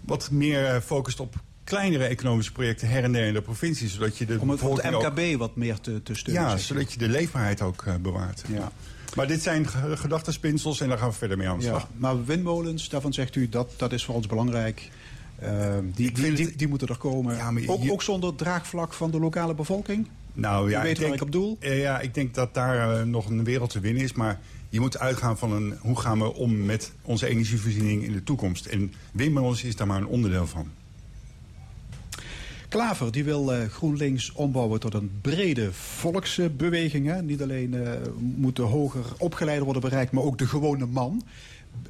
[0.00, 3.88] wat meer focust op kleinere economische projecten her en der in de provincie.
[3.88, 6.42] Zodat je de Om het, ook- MKB wat meer te, te steunen.
[6.42, 8.42] ja, zodat je de leefbaarheid ook bewaart.
[8.48, 8.72] Ja.
[9.16, 11.80] Maar dit zijn ge- gedachtenspinsels en daar gaan we verder mee aan de slag.
[11.82, 14.90] Ja, maar windmolens, daarvan zegt u dat, dat is voor ons belangrijk.
[15.38, 17.36] Eh, die, die, die, moeten er komen.
[17.36, 20.08] Ja, maar ook, ook zonder draagvlak van de lokale bevolking?
[20.32, 21.56] Nou ja, U weet ik waar denk, ik op doel?
[21.60, 24.12] eh, ja, ik denk dat daar eh, nog een wereld te winnen is.
[24.12, 28.22] Maar je moet uitgaan van een, hoe gaan we om met onze energievoorziening in de
[28.22, 28.66] toekomst.
[28.66, 30.68] En windmolens is daar maar een onderdeel van.
[32.72, 37.06] Klaver die wil eh, GroenLinks ombouwen tot een brede volksbeweging.
[37.06, 37.22] Hè?
[37.22, 41.22] Niet alleen eh moet de hoger opgeleide worden bereikt, maar ook de gewone man.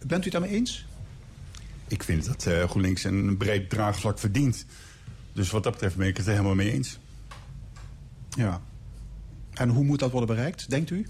[0.07, 0.87] Bent u het daarmee eens?
[1.89, 4.67] Ik vind dat eh, GroenLinks een breed draagvlak verdient.
[5.33, 6.99] Dus wat dat betreft ben ik het er helemaal mee eens.
[8.29, 8.61] Ja.
[9.55, 11.07] En hoe moet dat worden bereikt, denkt u?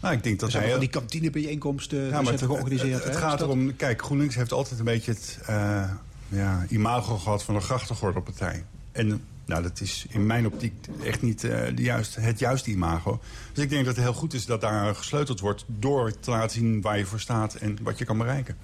[0.00, 0.70] Nou, ik denk dat hij...
[0.70, 2.94] van die kantinebijeenkomsten Ja, het, georganiseerd.
[2.94, 3.76] het, het gaat erom...
[3.76, 5.90] Kijk, GroenLinks heeft altijd een beetje het eh,
[6.28, 8.64] ja, imago gehad van een grachtengordelpartij.
[8.96, 10.72] En nou, dat is in mijn optiek
[11.04, 13.20] echt niet eh, de juiste, het juiste imago.
[13.52, 15.64] Dus ik denk dat het heel goed is dat daar gesleuteld wordt...
[15.66, 18.56] door te laten zien waar je voor staat en wat je kan bereiken.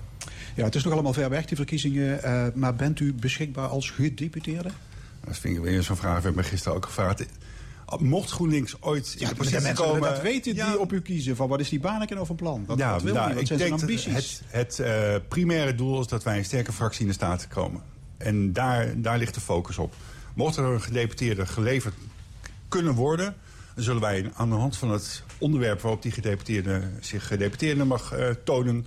[0.55, 2.23] Ja, het is nog allemaal ver weg, die verkiezingen.
[2.23, 4.71] eh, maar bent u beschikbaar als gedeputeerde?
[5.25, 6.17] Dat vind ik weer zo'n vraag.
[6.17, 7.25] We hebben gisteren ook gevraagd.
[7.99, 10.01] Mocht GroenLinks ooit in Ja, maar de positie komen...
[10.01, 11.37] dat weten Ja, die op u kiezen.
[11.37, 12.65] Van wat is die Baneken nou van plan?
[12.67, 14.13] Dat, ja, dat wil nou, niet, wat ik zijn zijn ambities?
[14.15, 17.83] het, het eh, primaire doel is dat wij een sterke fractie in de Staten komen.
[18.17, 19.95] En daar, daar ligt de focus op.
[20.35, 21.95] Mocht er een gedeputeerde geleverd
[22.69, 23.35] kunnen worden...
[23.75, 28.13] dan zullen wij aan de hand van het onderwerp waarop die gedeputeerde zich gedeputeerde mag
[28.13, 28.87] eh, tonen...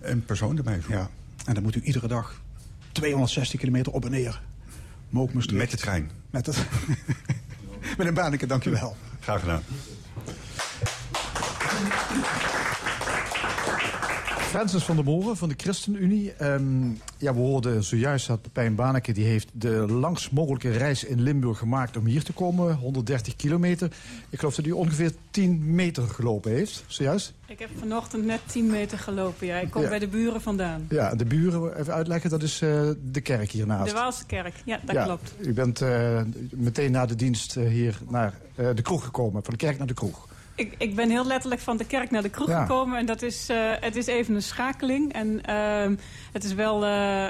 [0.00, 0.94] een persoon erbij voegen.
[0.94, 1.10] Ja,
[1.44, 2.40] en dan moet u iedere dag
[2.92, 4.40] 260 kilometer op en neer.
[5.08, 5.32] Mook.
[5.32, 6.10] Met de trein.
[6.30, 6.66] Met, het...
[7.98, 8.96] Met een Baneke, dank u wel.
[9.20, 9.62] Graag gedaan.
[14.50, 16.32] Francis van der Moren van de ChristenUnie.
[16.32, 21.20] Ehm, ja, we hoorden zojuist dat Pepijn Baneke die heeft de langst mogelijke reis in
[21.22, 22.74] Limburg gemaakt om hier te komen.
[22.76, 23.90] 130 kilometer.
[24.30, 27.34] Ik geloof dat u ongeveer 10 meter gelopen heeft, zojuist.
[27.46, 29.46] Ik heb vanochtend net 10 meter gelopen.
[29.46, 29.58] Ja.
[29.58, 29.88] Ik kom Ja.
[29.88, 30.86] bij de buren vandaan.
[30.88, 33.88] Ja, de buren, even uitleggen, dat is eh, de kerk hiernaast.
[33.90, 35.34] De Waalse kerk, ja, dat ja, klopt.
[35.38, 39.58] U bent eh, meteen na de dienst eh, hier naar de kroeg gekomen, van de
[39.64, 40.28] kerk naar de kroeg.
[40.60, 42.60] Ik, ik ben heel letterlijk van de kerk naar de kroeg Ja.
[42.62, 42.98] gekomen.
[42.98, 45.12] En dat is, eh, het is even een schakeling.
[45.12, 45.94] En ehm,
[46.32, 46.74] het is wel...
[46.84, 47.26] eh,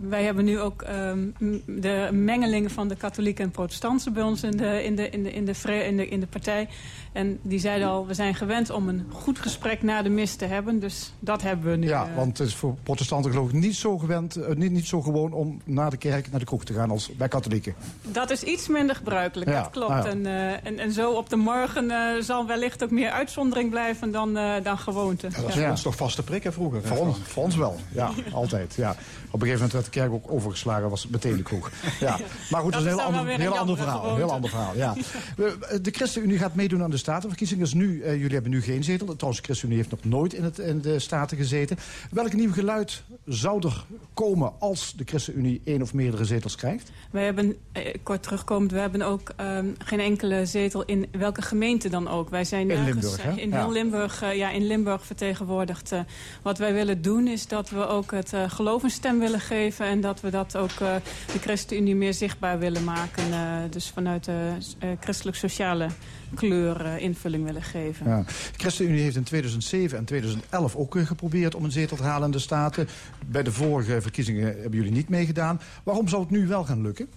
[0.00, 1.18] wij hebben nu ook ehm,
[1.66, 5.32] de mengeling van de katholieken en protestanten bij ons in de, in, de, in, de,
[5.32, 6.68] in, de, vre- in, de, in de partij.
[7.12, 10.44] En die zeiden al, we zijn gewend om een goed gesprek na de mis te
[10.44, 10.78] hebben.
[10.80, 11.86] Dus dat hebben we nu.
[11.86, 12.16] Ja, eh.
[12.16, 15.60] want het is voor protestanten geloof ik niet zo, gewend, niet, niet zo gewoon om
[15.64, 17.74] naar de kerk, naar de kroeg te gaan als bij katholieken.
[18.02, 19.88] Dat is iets minder gebruikelijk, Ja, dat klopt.
[19.92, 20.10] nou ja.
[20.10, 21.92] En, en, en zo op de morgen
[22.24, 25.26] zal wellicht ook meer uitzondering blijven dan, eh, dan gewoonte.
[25.30, 25.60] Ja, dat Ja.
[25.60, 26.82] voor ons toch vaste prikken vroeger.
[26.84, 28.74] Voor ons, voor ons wel, ja, altijd.
[28.74, 28.96] Ja.
[29.30, 31.70] Op een gegeven moment werd de kerk ook overgeslagen, was het meteen de kroeg.
[32.00, 32.18] Ja.
[32.50, 34.00] Maar goed, dat, Dat is een heel ander, een heel ander verhaal.
[34.00, 34.20] gewoonte.
[34.20, 34.94] Heel ander verhaal ja.
[35.36, 37.64] We- De ChristenUnie gaat meedoen aan de Statenverkiezingen.
[37.64, 39.06] Dus nu, eh, jullie hebben nu geen zetel.
[39.06, 41.76] Trouwens, de ChristenUnie heeft nog nooit in, het, in de Staten gezeten.
[42.10, 46.90] Welk nieuw geluid zou er komen als de ChristenUnie één of meerdere zetels krijgt?
[47.10, 51.88] We hebben, eh, kort terugkomend, we hebben ook ehm, geen enkele zetel in welke gemeente
[51.88, 52.28] dan ook.
[52.30, 53.30] Wij zijn In nergens, Limburg, hè?
[53.30, 53.68] eh, in Ja.
[53.68, 55.92] Limburg, eh, ja, in Limburg vertegenwoordigd.
[55.92, 56.00] eh.
[56.42, 59.86] wat wij willen doen is dat we ook het eh, geloof een stem willen geven...
[59.86, 60.94] en dat we dat ook eh,
[61.32, 63.32] de ChristenUnie meer zichtbaar willen maken.
[63.32, 65.86] eh, dus vanuit de eh, christelijk-sociale
[66.34, 68.08] kleur invulling willen geven.
[68.08, 68.22] Ja.
[68.22, 72.32] De ChristenUnie heeft in 2007 en 2011 ook geprobeerd om een zetel te halen in
[72.32, 72.88] de Staten.
[73.26, 75.60] Bij de vorige verkiezingen hebben jullie niet meegedaan.
[75.82, 77.08] Waarom zou het nu wel gaan lukken?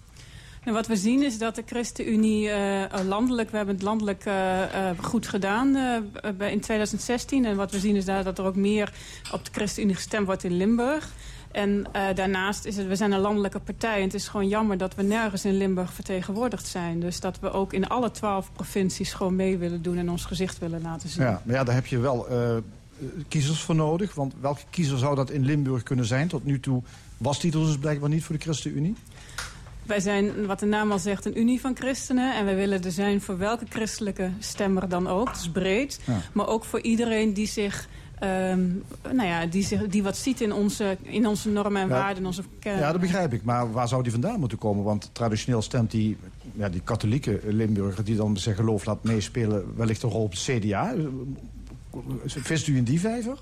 [0.64, 2.50] En wat we zien is dat de ChristenUnie
[3.06, 4.24] landelijk, we hebben het landelijk
[4.98, 5.76] goed gedaan
[6.40, 7.46] in 2016.
[7.46, 8.94] En wat we zien is daar dat er ook meer
[9.32, 11.10] op de ChristenUnie gestemd wordt in Limburg.
[11.52, 13.96] En eh, daarnaast is het, we zijn een landelijke partij.
[13.96, 17.00] En het is gewoon jammer dat we nergens in Limburg vertegenwoordigd zijn.
[17.00, 20.60] Dus dat we ook in alle twaalf provincies gewoon mee willen doen en ons gezicht
[20.60, 21.24] willen laten zien.
[21.24, 22.56] Ja, maar ja, daar heb je wel eh,
[23.28, 24.16] kiezers voor nodig.
[24.16, 26.28] Want welke kiezer zou dat in Limburg kunnen zijn?
[26.28, 26.82] Tot nu toe
[27.18, 28.96] was die dus blijkbaar niet voor de ChristenUnie.
[29.84, 32.36] Wij zijn, wat de naam al zegt, een unie van christenen.
[32.36, 35.34] En wij willen er zijn voor welke christelijke stemmer dan ook.
[35.34, 36.00] Dus breed.
[36.06, 36.22] Ja.
[36.34, 37.88] Maar ook voor iedereen die zich...
[38.22, 38.68] ehm,
[39.16, 41.94] nou ja, die, zich, die wat ziet in onze, in onze normen en Ja.
[41.94, 42.26] waarden.
[42.26, 42.44] Onze.
[42.60, 43.44] Ja, dat begrijp ik.
[43.44, 44.84] Maar waar zou die vandaan moeten komen?
[44.84, 46.18] Want traditioneel stemt die,
[46.54, 48.04] ja, die katholieke Limburger...
[48.04, 49.76] die dan zijn geloof laat meespelen...
[49.76, 50.94] wellicht een rol op het CDA.
[52.26, 53.38] Vist u in die vijver?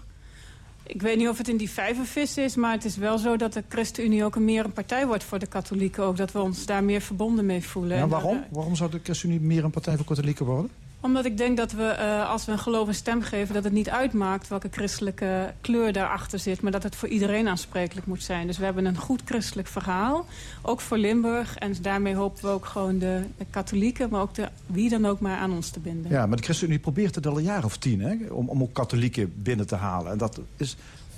[0.83, 3.53] Ik weet niet of het in die vijvervis is, maar het is wel zo dat
[3.53, 6.03] de ChristenUnie ook een meer een partij wordt voor de katholieken.
[6.03, 7.97] Ook dat we ons daar meer verbonden mee voelen.
[7.97, 8.43] Ja, waarom?
[8.49, 10.71] Waarom zou de ChristenUnie meer een partij voor katholieken worden?
[11.01, 13.53] Omdat ik denk dat we, eh, als we een geloof een stem geven...
[13.53, 16.61] dat het niet uitmaakt welke christelijke kleur daarachter zit...
[16.61, 18.47] maar dat het voor iedereen aansprekelijk moet zijn.
[18.47, 20.25] Dus we hebben een goed christelijk verhaal,
[20.61, 21.55] ook voor Limburg.
[21.55, 24.09] En daarmee hopen we ook gewoon de, katholieken...
[24.09, 26.11] maar ook de, wie dan ook maar aan ons te binden.
[26.11, 28.01] Ja, maar de ChristenUnie probeert het al een jaar of tien...
[28.01, 30.11] Hè, om, om ook katholieken binnen te halen.
[30.11, 30.77] En dat is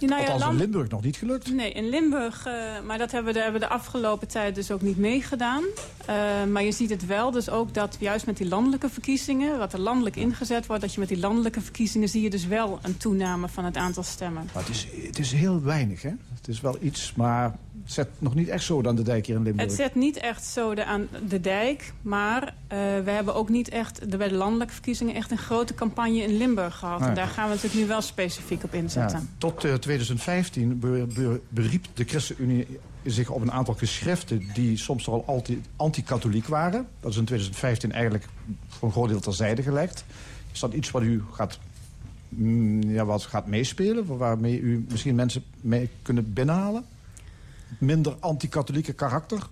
[0.10, 1.54] Nou ja, in Limburg nog niet gelukt.
[1.54, 2.54] Nee, in Limburg, eh,
[2.86, 5.64] maar dat hebben we, de, hebben we de afgelopen tijd dus ook niet meegedaan.
[6.06, 6.16] Eh,
[6.52, 9.58] maar je ziet het wel, dus ook dat juist met die landelijke verkiezingen...
[9.58, 12.10] wat er landelijk ingezet wordt, dat je met die landelijke verkiezingen...
[12.10, 14.50] zie je dus wel een toename van het aantal stemmen.
[14.54, 16.12] Maar het is, het is heel weinig, hè?
[16.36, 19.36] Het is wel iets, maar het zet nog niet echt zo aan de dijk hier
[19.36, 19.68] in Limburg.
[19.70, 23.70] Het zet niet echt zo de, aan de dijk, maar eh, we hebben ook niet
[23.70, 24.12] echt...
[24.12, 27.02] de, bij de landelijke verkiezingen echt een grote campagne in Limburg gehad.
[27.02, 29.20] En daar gaan we natuurlijk nu wel specifiek op inzetten.
[29.20, 32.68] Ja, tot eh, 2015 be- be- beriep de ChristenUnie
[33.06, 34.44] zich op een aantal geschriften...
[34.54, 36.88] die soms al anti- anti-katholiek waren.
[37.00, 38.26] Dat is in 2015 eigenlijk
[38.68, 40.06] voor een groot deel terzijde gelegd.
[40.52, 41.60] Is dat iets wat u gaat,
[42.30, 44.18] mm, ja, wat gaat meespelen?
[44.18, 46.86] Waarmee u misschien mensen mee kunnen binnenhalen?
[47.78, 49.48] Minder anti-katholieke karakter?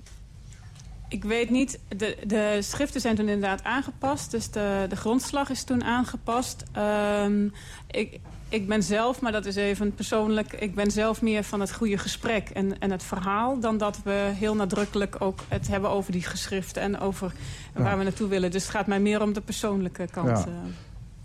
[1.10, 4.32] Ik weet niet, de, de schriften zijn toen inderdaad aangepast.
[4.32, 6.64] Dus de, de grondslag is toen aangepast.
[6.72, 7.48] Ehm,
[7.88, 10.54] ik, ik ben zelf, maar dat is even persoonlijk...
[10.54, 13.60] ik ben zelf meer van het goede gesprek en, en het verhaal...
[13.60, 16.82] dan dat we heel nadrukkelijk ook het hebben over die geschriften...
[16.82, 17.34] en over
[17.74, 18.52] waar we naartoe willen.
[18.52, 20.28] Dus het gaat mij meer om de persoonlijke kant.
[20.28, 20.46] Ja.
[20.46, 20.52] eh.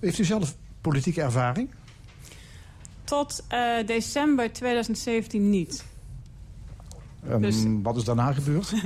[0.01, 1.69] Heeft u zelf politieke ervaring?
[3.05, 5.85] tot eh, december 2017 niet.
[7.29, 8.73] En Dus- wat is daarna gebeurd?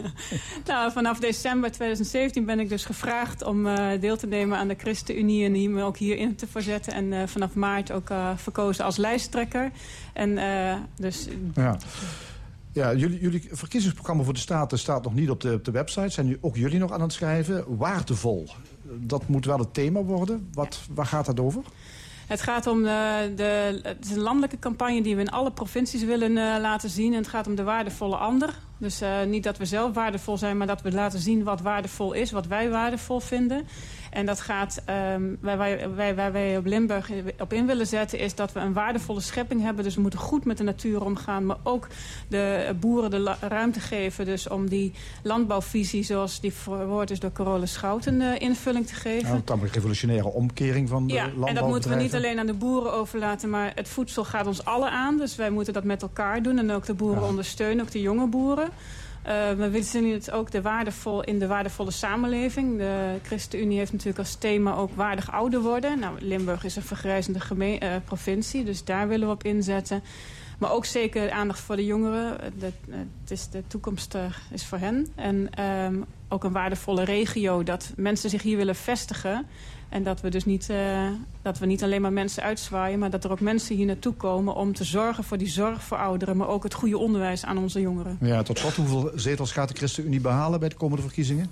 [0.65, 4.75] Nou, vanaf december 2017 ben ik dus gevraagd om eh, deel te nemen aan de
[4.79, 6.93] ChristenUnie en me ook hierin te verzetten.
[6.93, 9.71] En eh, vanaf maart ook eh, verkozen als lijsttrekker.
[10.13, 10.39] En
[10.97, 11.79] dus Ja.
[12.73, 16.09] Ja, jullie, jullie verkiezingsprogramma voor de Staten staat nog niet op de, op de website.
[16.09, 17.77] Zijn nu ook jullie nog aan het schrijven?
[17.77, 18.49] Waardevol.
[18.83, 20.49] Dat moet wel het thema worden.
[20.53, 21.63] Wat, waar gaat dat over?
[22.29, 26.05] Het gaat om de, de, het is een landelijke campagne die we in alle provincies
[26.05, 27.13] willen eh, laten zien.
[27.13, 28.55] En het gaat om de waardevolle ander.
[28.79, 32.13] Dus eh, niet dat we zelf waardevol zijn, maar dat we laten zien wat waardevol
[32.13, 33.67] is, wat wij waardevol vinden.
[34.19, 38.19] En dat gaat, ehm, waar, wij, wij, waar wij op Limburg op in willen zetten,
[38.19, 39.85] is dat we een waardevolle schepping hebben.
[39.85, 41.87] Dus we moeten goed met de natuur omgaan, maar ook
[42.29, 44.25] de boeren de ruimte geven.
[44.25, 49.25] Dus om die landbouwvisie, zoals die verwoord is door Carola Schouten, een invulling te geven.
[49.25, 52.47] Nou, een tamelijk revolutionaire omkering van de Ja, en dat moeten we niet alleen aan
[52.47, 55.17] de boeren overlaten, maar het voedsel gaat ons allen aan.
[55.19, 57.29] Dus wij moeten dat met elkaar doen en ook de boeren Ja.
[57.29, 58.69] ondersteunen, ook de jonge boeren.
[59.29, 62.79] Eh, we zien het ook de waardevol, in de waardevolle samenleving.
[62.79, 65.99] De ChristenUnie heeft natuurlijk als thema ook waardig ouder worden.
[65.99, 70.03] Nou, Limburg is een vergrijzende eh, provincie, dus daar willen we op inzetten.
[70.59, 72.39] Maar ook zeker aandacht voor de jongeren.
[72.59, 74.17] De, eh, het is de toekomst
[74.51, 75.07] is voor hen.
[75.15, 75.95] En ehm,
[76.29, 79.47] ook een waardevolle regio, dat mensen zich hier willen vestigen.
[79.89, 81.09] En dat we dus niet, eh,
[81.43, 82.99] dat we niet alleen maar mensen uitzwaaien...
[82.99, 85.99] maar dat er ook mensen hier naartoe komen om te zorgen voor die zorg voor
[85.99, 86.37] ouderen...
[86.37, 88.19] maar ook het goede onderwijs aan onze jongeren.
[88.21, 91.51] Ja, tot slot, hoeveel zetels gaat de ChristenUnie behalen bij de komende verkiezingen?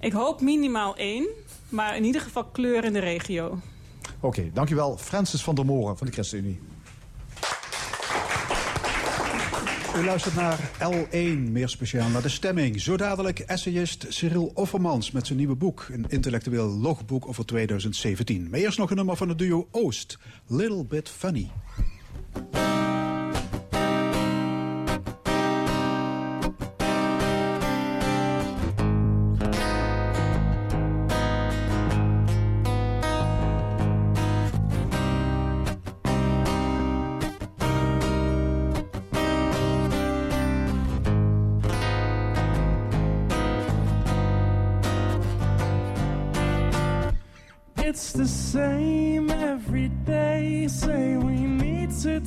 [0.00, 1.26] Ik hoop minimaal één,
[1.68, 3.58] maar in ieder geval kleur in de regio.
[4.20, 4.96] Oké, dankjewel.
[4.96, 6.60] Francis van der Moren van de ChristenUnie.
[9.96, 12.80] U luistert naar L1, meer speciaal naar de stemming.
[12.80, 15.86] Zo dadelijk essayist Cyril Offermans met zijn nieuwe boek.
[15.92, 18.48] Een intellectueel logboek over 2017.
[18.50, 20.18] Maar eerst nog een nummer van het duo Oost.
[20.46, 21.50] Little Bit Funny.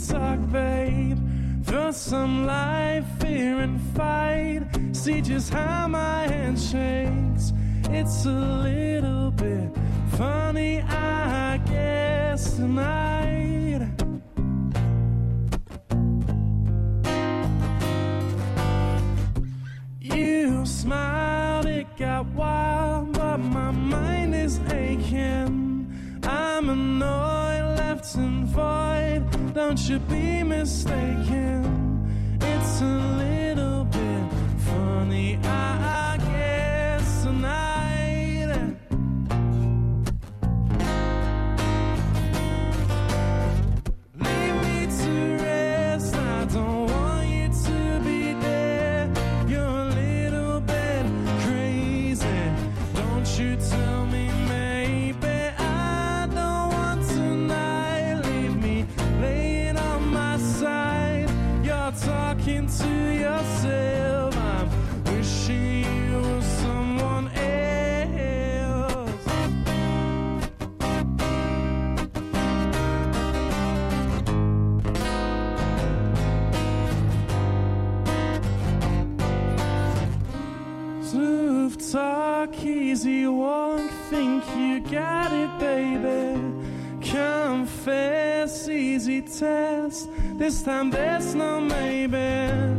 [0.09, 1.19] Talk, babe.
[1.63, 4.63] Throw some life, fear, and fight.
[4.91, 7.53] See just how my hand shakes.
[7.91, 8.39] It's a
[8.69, 9.69] little bit
[10.17, 13.87] funny, I guess, tonight.
[20.01, 25.87] You smiled, it got wild, but my mind is aching.
[26.23, 29.38] I'm annoyed, left and void.
[29.59, 31.59] Don't you be mistaken.
[32.41, 33.28] It's a
[89.41, 92.78] This time there's no maybe.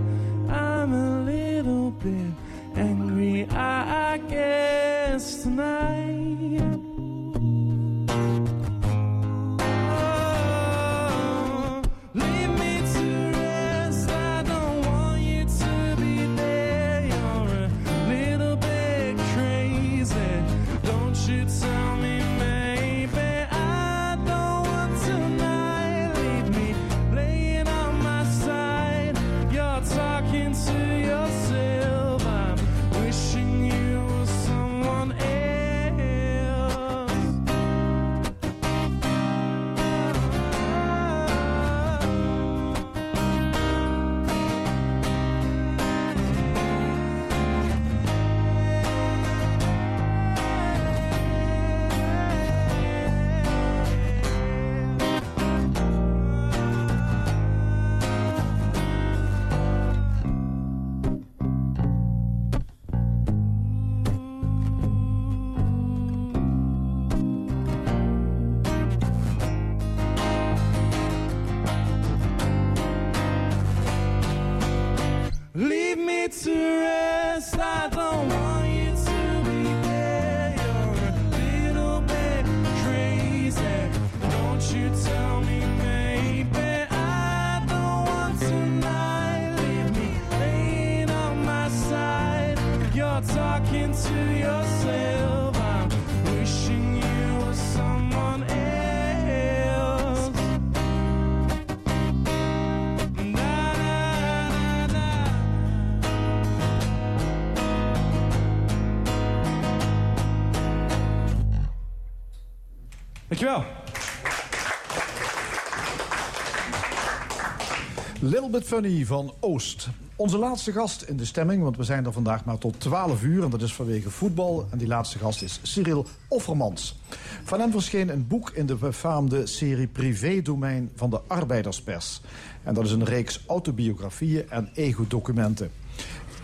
[118.71, 119.89] Funny van Oost.
[120.17, 123.45] Onze laatste gast in de stemming, want we zijn er vandaag maar tot 12 uur...
[123.45, 124.67] en dat is vanwege voetbal.
[124.71, 126.99] En die laatste gast is Cyril Offermans.
[127.45, 132.21] Van hem verscheen een boek in de befaamde serie Privé-domein van de Arbeiderspers.
[132.63, 135.71] En dat is een reeks autobiografieën en ego-documenten.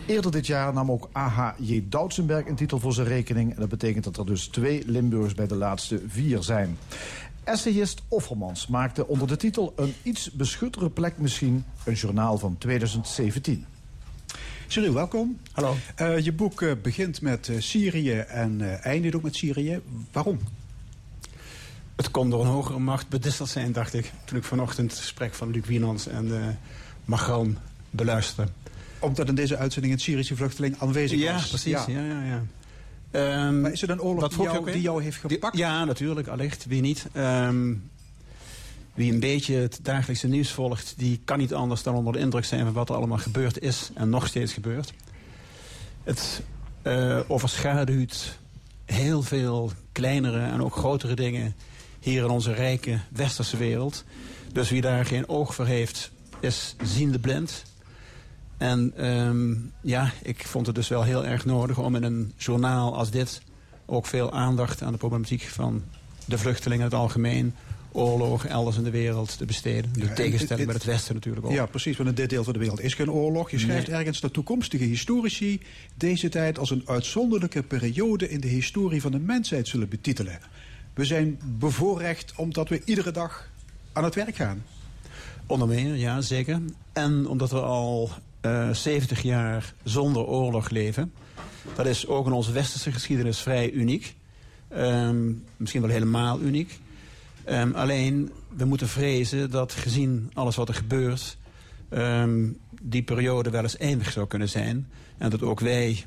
[0.07, 1.85] Eerder dit jaar nam ook A.H.J.
[1.89, 3.53] Doutsenberg een titel voor zijn rekening.
[3.53, 6.77] En dat betekent dat er dus twee Limburgs bij de laatste vier zijn.
[7.47, 11.65] Essayist Offermans maakte onder de titel Een iets beschuttere plek misschien...
[11.85, 13.65] een journaal van 2017.
[14.67, 15.37] Cyril, welkom.
[15.51, 15.75] Hallo.
[15.95, 19.81] Eh, je boek eh, begint met eh, Syrië en eindigt ook met Syrië.
[20.11, 20.39] Waarom?
[21.95, 24.11] Het kon door een hogere macht bedisseld zijn, dacht ik.
[24.25, 26.57] Toen ik vanochtend het gesprek van Luc Wienans en
[27.05, 27.57] Magran
[27.89, 28.51] beluisterde.
[28.99, 31.47] Omdat in deze uitzending een Syrische vluchteling aanwezig ja, was.
[31.47, 32.43] Precies, ja, ja, ja.
[33.11, 35.53] Um, maar is er een oorlog die jou, die jou heeft gepakt?
[35.53, 36.65] Die- ja, natuurlijk, allicht.
[36.65, 37.07] Wie niet?
[37.13, 37.73] Ehm,
[38.93, 40.93] wie een beetje het dagelijkse nieuws volgt...
[40.97, 42.63] die kan niet anders dan onder de indruk zijn...
[42.63, 44.93] van wat er allemaal gebeurd is en nog steeds gebeurt.
[46.03, 46.41] Het
[46.81, 48.39] eh, overschaduwt
[48.85, 51.55] heel veel kleinere en ook grotere dingen...
[51.99, 54.03] hier in onze rijke westerse wereld.
[54.53, 57.63] Dus wie daar geen oog voor heeft, is ziende blind...
[58.57, 62.95] En ehm, ja, ik vond het dus wel heel erg nodig om in een journaal
[62.95, 63.41] als dit...
[63.85, 65.83] ook veel aandacht aan de problematiek van
[66.25, 67.53] de vluchtelingen in het algemeen...
[67.91, 69.93] oorlogen elders in de wereld te besteden.
[69.93, 71.51] De Ja, tegenstelling met het Westen natuurlijk ook.
[71.51, 71.97] Ja, precies.
[71.97, 73.51] Want in dit deel van de wereld is geen oorlog.
[73.51, 75.61] Je schrijft ergens dat toekomstige historici
[75.95, 80.39] deze tijd als een uitzonderlijke periode in de historie van de mensheid zullen betitelen.
[80.93, 83.49] We zijn bevoorrecht omdat we iedere dag
[83.93, 84.63] aan het werk gaan.
[85.45, 86.61] Onder meer, ja, zeker.
[86.93, 91.13] En omdat we al eh 70 jaar zonder oorlog leven.
[91.75, 94.15] Dat is ook in onze westerse geschiedenis vrij uniek.
[94.67, 96.79] Ehm, misschien wel helemaal uniek.
[97.43, 101.37] Ehm, alleen, we moeten vrezen dat gezien alles wat er gebeurt...
[101.89, 102.45] ehm,
[102.81, 104.87] die periode wel eens eindig zou kunnen zijn.
[105.17, 106.05] En dat ook wij,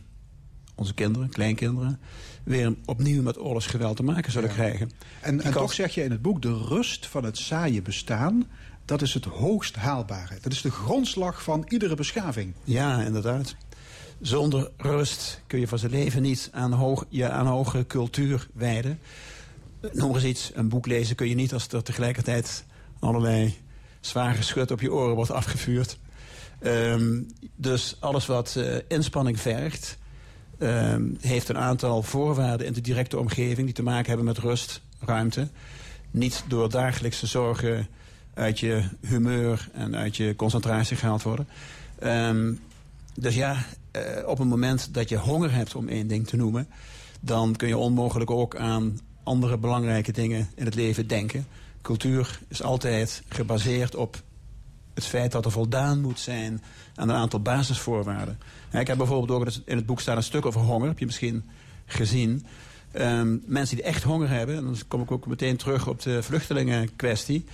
[0.75, 2.01] onze kinderen, kleinkinderen...
[2.45, 4.55] weer opnieuw met oorlogsgeweld te maken zullen Ja.
[4.55, 4.91] krijgen.
[5.21, 8.45] En, en toch zeg je in het boek, de rust van het saaie bestaan...
[8.91, 10.39] dat is het hoogst haalbare.
[10.41, 12.55] Dat is de grondslag van iedere beschaving.
[12.65, 13.55] Ja, inderdaad.
[14.21, 18.99] Zonder rust kun je van zijn leven niet aan, hoog, je aan hogere cultuur wijden.
[19.81, 22.65] Maar eens iets, een boek lezen kun je niet als er tegelijkertijd
[22.99, 23.59] allerlei
[24.01, 25.99] zware schut op je oren wordt afgevuurd.
[26.59, 27.23] Ehm,
[27.57, 29.99] dus alles wat eh, inspanning vergt,
[30.59, 34.81] ehm, heeft een aantal voorwaarden in de directe omgeving die te maken hebben met rust,
[35.01, 35.49] ruimte.
[36.11, 37.89] Niet door dagelijkse zorgen
[38.35, 41.49] uit je humeur en uit je concentratie gehaald worden.
[41.99, 42.53] Ehm,
[43.15, 43.57] dus ja,
[43.91, 46.69] eh, op het moment dat je honger hebt om één ding te noemen...
[47.21, 51.47] dan kun je onmogelijk ook aan andere belangrijke dingen in het leven denken.
[51.83, 54.23] Cultuur is altijd gebaseerd op
[54.95, 56.63] het feit dat er voldaan moet zijn
[56.95, 58.39] aan een aantal basisvoorwaarden.
[58.73, 61.45] Ik heb bijvoorbeeld ook in het boek staan een stuk over honger, heb je misschien
[61.87, 62.47] gezien.
[62.93, 66.23] Ehm, mensen die echt honger hebben, en dan kom ik ook meteen terug op de
[66.23, 67.45] vluchtelingenkwestie.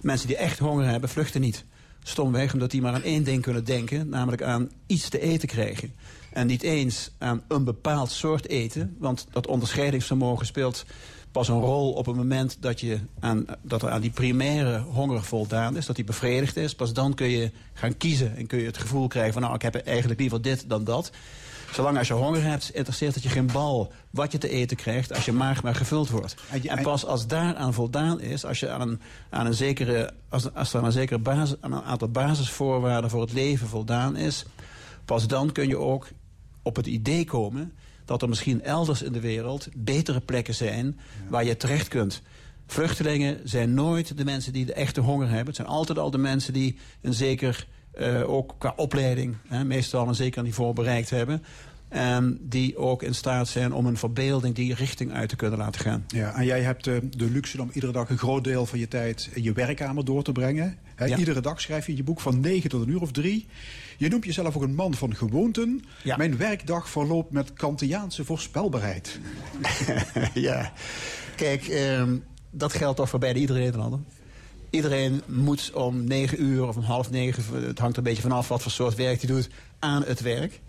[0.00, 1.64] Mensen die echt honger hebben, vluchten niet.
[2.02, 5.92] Stomweg omdat die maar aan één ding kunnen denken, namelijk aan iets te eten krijgen.
[6.32, 10.84] En niet eens aan een bepaald soort eten, want dat onderscheidingsvermogen speelt
[11.32, 15.22] pas een rol op het moment dat, je aan, dat er aan die primaire honger
[15.22, 16.74] voldaan is, dat die bevredigd is.
[16.74, 19.62] Pas dan kun je gaan kiezen en kun je het gevoel krijgen van nou, ik
[19.62, 21.10] heb eigenlijk liever dit dan dat.
[21.72, 25.14] Zolang als je honger hebt, interesseert het je geen bal wat je te eten krijgt
[25.14, 26.34] als je maag maar gevuld wordt.
[26.66, 29.00] En pas als daaraan voldaan is, als, je aan een,
[29.30, 33.20] aan een zekere, als, als er aan een, zekere basis, aan een aantal basisvoorwaarden voor
[33.20, 34.44] het leven voldaan is,
[35.04, 36.08] pas dan kun je ook
[36.62, 37.72] op het idee komen
[38.04, 40.98] dat er misschien elders in de wereld betere plekken zijn
[41.28, 42.22] waar je terecht kunt.
[42.66, 45.46] Vluchtelingen zijn nooit de mensen die de echte honger hebben.
[45.46, 50.08] Het zijn altijd al de mensen die een zeker, eh, ook qua opleiding, hè, meestal
[50.08, 51.42] een zeker niveau bereikt hebben.
[51.88, 55.80] En die ook in staat zijn om een verbeelding die richting uit te kunnen laten
[55.80, 56.04] gaan.
[56.08, 58.88] Ja, en jij hebt eh, de luxe om iedere dag een groot deel van je
[58.88, 60.78] tijd in je werkkamer door te brengen.
[60.96, 61.16] Ja.
[61.16, 63.46] Iedere dag schrijf je je boek van 9 tot een uur of drie.
[63.96, 65.84] Je noemt jezelf ook een man van gewoonten.
[66.02, 66.16] Ja.
[66.16, 69.20] Mijn werkdag verloopt met Kantiaanse voorspelbaarheid.
[70.34, 70.72] ja,
[71.36, 72.16] kijk, ehm,
[72.50, 74.00] dat geldt toch voor bijna iedere Nederlander.
[74.70, 78.48] Iedereen moet om negen uur of om half negen, het hangt er een beetje vanaf
[78.48, 79.48] wat voor soort werk hij doet,
[79.78, 80.60] aan het werk.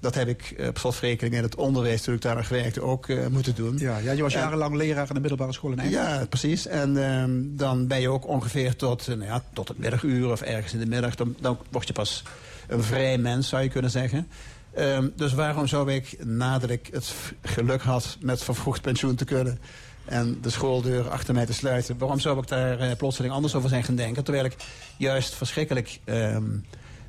[0.00, 3.08] Dat heb ik eh, op slotverrekening in het onderwijs, toen ik daar nog werkte, ook
[3.08, 3.78] eh, moeten doen.
[3.78, 4.40] Ja, ja, je was Ja.
[4.40, 6.18] jarenlang leraar in de middelbare school in Eindhoven.
[6.18, 6.66] Ja, precies.
[6.66, 10.40] En ehm, dan ben je ook ongeveer tot, eh, nou ja, tot het middaguur of
[10.40, 11.14] ergens in de middag.
[11.14, 12.22] Dan, dan word je pas
[12.68, 14.28] een vrij mens, zou je kunnen zeggen.
[14.74, 19.58] Ehm, dus waarom zou ik, nadat ik het geluk had met vervroegd pensioen te kunnen...
[20.04, 21.98] en de schooldeur achter mij te sluiten...
[21.98, 24.24] waarom zou ik daar eh, plotseling anders over zijn gaan denken?
[24.24, 24.56] Terwijl ik
[24.96, 26.44] juist verschrikkelijk ehm,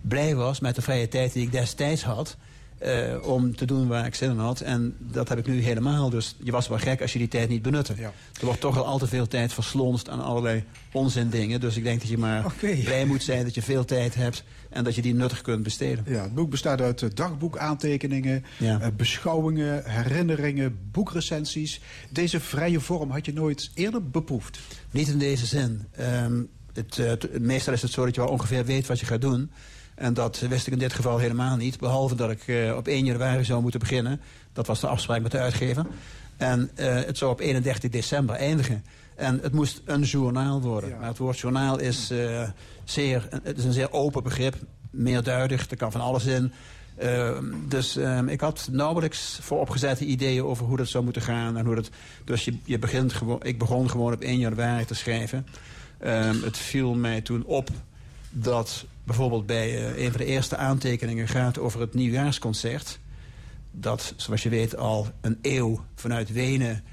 [0.01, 2.37] blij was met de vrije tijd die ik destijds had...
[2.78, 4.59] eh, om te doen waar ik zin in had.
[4.61, 6.09] En dat heb ik nu helemaal.
[6.09, 7.93] Dus je was wel gek als je die tijd niet benutte.
[7.97, 8.11] Ja.
[8.39, 11.59] Er wordt toch al al te veel tijd verslonst aan allerlei onzin dingen.
[11.59, 12.53] Dus ik denk dat je maar
[12.84, 14.43] blij moet zijn dat je veel tijd hebt...
[14.69, 16.03] en dat je die nuttig kunt besteden.
[16.07, 18.80] Ja, het boek bestaat uit eh, dagboekaantekeningen, Ja.
[18.80, 21.82] eh, beschouwingen, herinneringen, boekrecensies.
[22.09, 24.59] Deze vrije vorm had je nooit eerder beproefd.
[24.91, 25.84] Niet in deze zin.
[25.91, 26.41] Ehm,
[26.74, 29.51] het, meestal is het zo dat je wel ongeveer weet wat je gaat doen.
[30.03, 31.79] En dat wist ik in dit geval helemaal niet.
[31.79, 34.21] Behalve dat ik eh, op 1 januari zou moeten beginnen.
[34.53, 35.85] Dat was de afspraak met de uitgever.
[36.37, 38.83] En eh, het zou op 31 december eindigen.
[39.15, 40.89] En het moest een journaal worden.
[40.89, 40.97] Ja.
[40.97, 42.49] Maar het woord journaal is, eh,
[42.83, 44.55] zeer, het is een zeer open begrip.
[44.89, 46.51] Meerduidig, er kan van alles in.
[46.97, 51.57] Ehm, dus ehm, ik had nauwelijks vooropgezette ideeën over hoe dat zou moeten gaan.
[51.57, 51.89] En hoe dat,
[52.23, 55.45] dus je, je begint gewoon, ik begon gewoon op 1 januari te schrijven.
[55.97, 57.69] Ehm, het viel mij toen op
[58.29, 62.99] dat bijvoorbeeld bij eh, een van de eerste aantekeningen gaat over het nieuwjaarsconcert.
[63.71, 66.83] Dat, zoals je weet, al een eeuw vanuit Wenen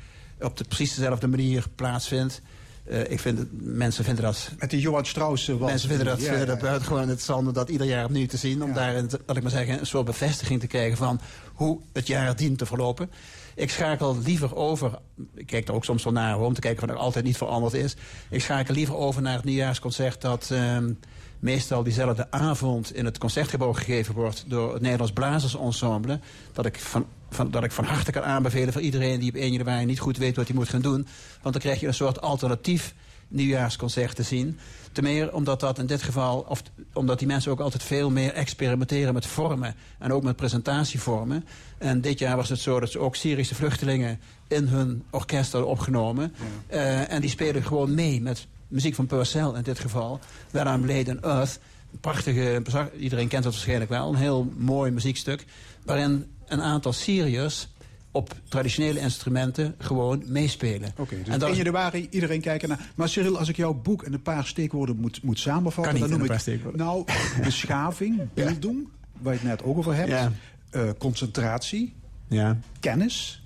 [0.40, 2.40] op de, precies dezelfde manier plaatsvindt.
[2.84, 5.60] Eh, ik vind het, mensen vinden dat Met die Johan Strauss wals.
[5.70, 6.62] Mensen vinden dat, Ja, ja, dat ja.
[6.62, 8.62] buitengewoon interessant om dat ieder jaar opnieuw te zien.
[8.62, 11.20] Om te- laat ik maar zeggen, een soort bevestiging te krijgen van
[11.54, 13.10] hoe het jaar dient te verlopen.
[13.54, 14.98] Ik schakel liever over,
[15.34, 17.74] ik kijk er ook soms wel naar om te kijken of er altijd niet veranderd
[17.74, 17.96] is.
[18.30, 20.92] Ik schakel liever over naar het nieuwjaarsconcert dat ehm,
[21.40, 26.20] meestal diezelfde avond in het concertgebouw gegeven wordt door het Nederlands Blazersensemble.
[26.52, 29.52] Dat ik van, van, dat ik van harte kan aanbevelen voor iedereen die op 1
[29.52, 31.06] januari niet goed weet wat hij moet gaan doen.
[31.42, 32.94] Want dan krijg je een soort alternatief
[33.28, 34.58] nieuwjaarsconcert te zien.
[34.92, 36.62] Ten meer omdat dat in dit geval, of
[36.92, 41.44] omdat die mensen ook altijd veel meer experimenteren met vormen en ook met presentatievormen.
[41.78, 45.70] En dit jaar was het zo dat ze ook Syrische vluchtelingen in hun orkest hadden
[45.70, 46.34] opgenomen.
[46.66, 50.20] Eh, en die spelen gewoon mee met muziek van Purcell in dit geval.
[50.50, 51.60] When I'm Laid on Earth.
[51.92, 52.62] Een prachtige,
[52.98, 55.44] iedereen kent dat waarschijnlijk wel, een heel mooi muziekstuk.
[55.84, 57.68] Waarin een aantal Syriërs
[58.12, 60.92] op traditionele instrumenten gewoon meespelen.
[60.96, 62.90] Oké, dus En dat 1 is- januari, iedereen kijken naar...
[62.94, 65.82] Maar Cyril, als ik jouw boek in een paar steekwoorden moet, moet samenvatten...
[65.82, 66.80] Kan niet dan noem een ik, steekwoorden.
[66.80, 67.04] Nou,
[67.44, 68.88] beschaving, bildung,
[69.20, 70.08] waar je het net ook over hebt.
[70.08, 70.32] Ja.
[70.70, 71.94] eh, concentratie,
[72.28, 73.42] Ja, kennis,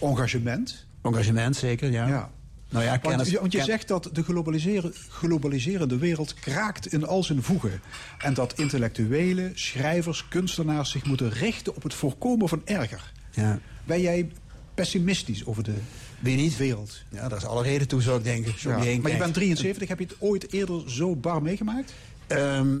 [0.00, 0.86] engagement.
[1.02, 2.06] engagement zeker, ja.
[2.08, 2.30] Ja.
[2.70, 7.06] Nou ja, Want, je- want je ken- zegt dat de globaliseren, globaliserende wereld kraakt in
[7.06, 7.80] al zijn voegen.
[8.18, 13.12] En dat intellectuelen, schrijvers, kunstenaars zich moeten richten op het voorkomen van erger.
[13.30, 13.58] Ja.
[13.84, 14.28] Ben jij
[14.74, 15.74] pessimistisch over de
[16.20, 16.56] Wie niet?
[16.56, 17.02] wereld?
[17.08, 18.52] Ja, daar is alle reden toe, zou ik denken.
[18.56, 18.78] Ja.
[18.78, 21.92] heen Maar je bent 73, heb je het ooit eerder zo bar meegemaakt?
[22.26, 22.76] Ehm,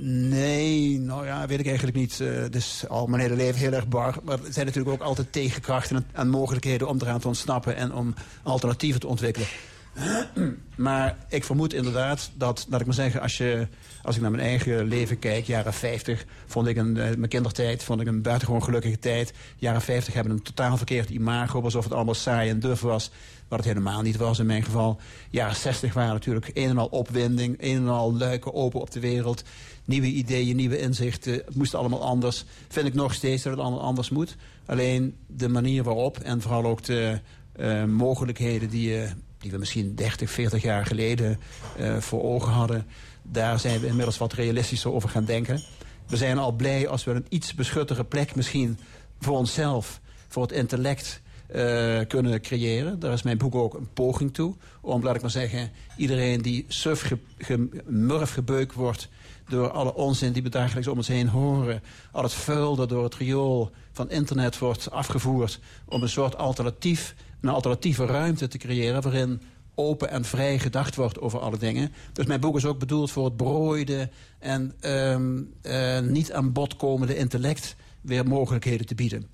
[0.00, 2.18] nee, nou ja, weet ik eigenlijk niet.
[2.18, 4.16] Het is al mijn hele leven heel erg bar.
[4.22, 7.94] Maar er zijn natuurlijk ook altijd tegenkrachten en, en mogelijkheden om eraan te ontsnappen en
[7.94, 9.48] om alternatieven te ontwikkelen.
[10.76, 13.66] maar ik vermoed inderdaad dat, laat ik maar zeggen, als, je,
[14.02, 17.84] als ik naar mijn eigen leven kijk, jaren 50, vond ik een, eh, mijn kindertijd,
[17.84, 19.32] vond ik een buitengewoon gelukkige tijd.
[19.56, 23.10] Jaren 50 hebben een totaal verkeerd imago, alsof het allemaal saai en duf was.
[23.52, 25.00] Wat het helemaal niet was in mijn geval.
[25.30, 29.00] Jaren 60 waren natuurlijk een en al opwinding, een en al luiken open op de
[29.00, 29.42] wereld.
[29.84, 31.32] Nieuwe ideeën, nieuwe inzichten.
[31.32, 32.44] Het moest allemaal anders.
[32.68, 34.36] Vind ik nog steeds dat het allemaal anders moet.
[34.66, 37.20] Alleen de manier waarop en vooral ook de
[37.52, 41.38] eh, mogelijkheden die, eh, die we misschien 30, 40 jaar geleden
[41.76, 42.86] eh, voor ogen hadden.
[43.22, 45.62] Daar zijn we inmiddels wat realistischer over gaan denken.
[46.06, 48.78] We zijn al blij als we een iets beschuttere plek misschien
[49.20, 51.21] voor onszelf, voor het intellect
[51.52, 52.98] eh, kunnen creëren.
[52.98, 54.54] Daar is mijn boek ook een poging toe.
[54.80, 59.08] Om, laat ik maar zeggen, iedereen die suf ge, murf gebeukt wordt...
[59.48, 61.82] door alle onzin die we dagelijks om ons heen horen...
[62.12, 65.60] al het vuil dat door het riool van internet wordt afgevoerd...
[65.88, 69.02] om een soort alternatief, een alternatieve ruimte te creëren...
[69.02, 69.40] waarin
[69.74, 71.92] open en vrij gedacht wordt over alle dingen.
[72.12, 74.10] Dus mijn boek is ook bedoeld voor het brooide...
[74.38, 79.26] en ehm, eh, niet aan bod komende intellect weer mogelijkheden te bieden.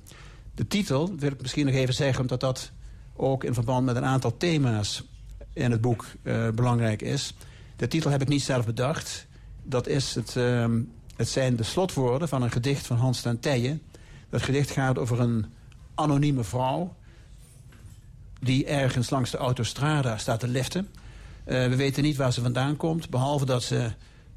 [0.58, 2.70] De titel wil ik misschien nog even zeggen, omdat dat
[3.16, 5.04] ook in verband met een aantal thema's
[5.52, 7.34] in het boek eh, belangrijk is.
[7.76, 9.26] De titel heb ik niet zelf bedacht.
[9.62, 10.80] Dat is het, ehm,
[11.16, 13.82] het zijn de slotwoorden van een gedicht van Hans ten Tijen.
[14.30, 15.46] Dat gedicht gaat over een
[15.94, 16.94] anonieme vrouw
[18.40, 20.88] die ergens langs de autostrada staat te liften.
[21.44, 23.90] Eh, we weten niet waar ze vandaan komt, behalve dat ze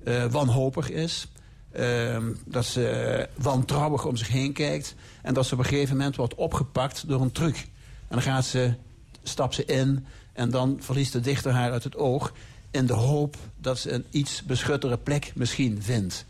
[0.03, 1.27] eh, wanhopig is.
[1.71, 4.95] Ehm, dat ze wantrouwig om zich heen kijkt.
[5.21, 7.55] En dat ze op een gegeven moment wordt opgepakt door een truc.
[7.55, 8.73] En dan gaat ze,
[9.23, 12.33] stapt ze in en dan verliest de dichter haar uit het oog.
[12.71, 16.25] In de hoop dat ze een iets beschuttere plek misschien vindt.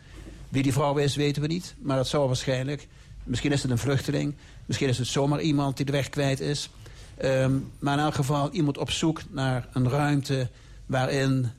[0.50, 1.76] Wie die vrouw is, weten we niet.
[1.80, 2.88] Maar dat zou waarschijnlijk.
[3.24, 4.36] Misschien is het een vluchteling.
[4.66, 6.70] Misschien is het zomaar iemand die de weg kwijt is.
[7.18, 10.50] Ehm, maar in elk geval iemand op zoek naar een ruimte
[10.86, 11.52] waarin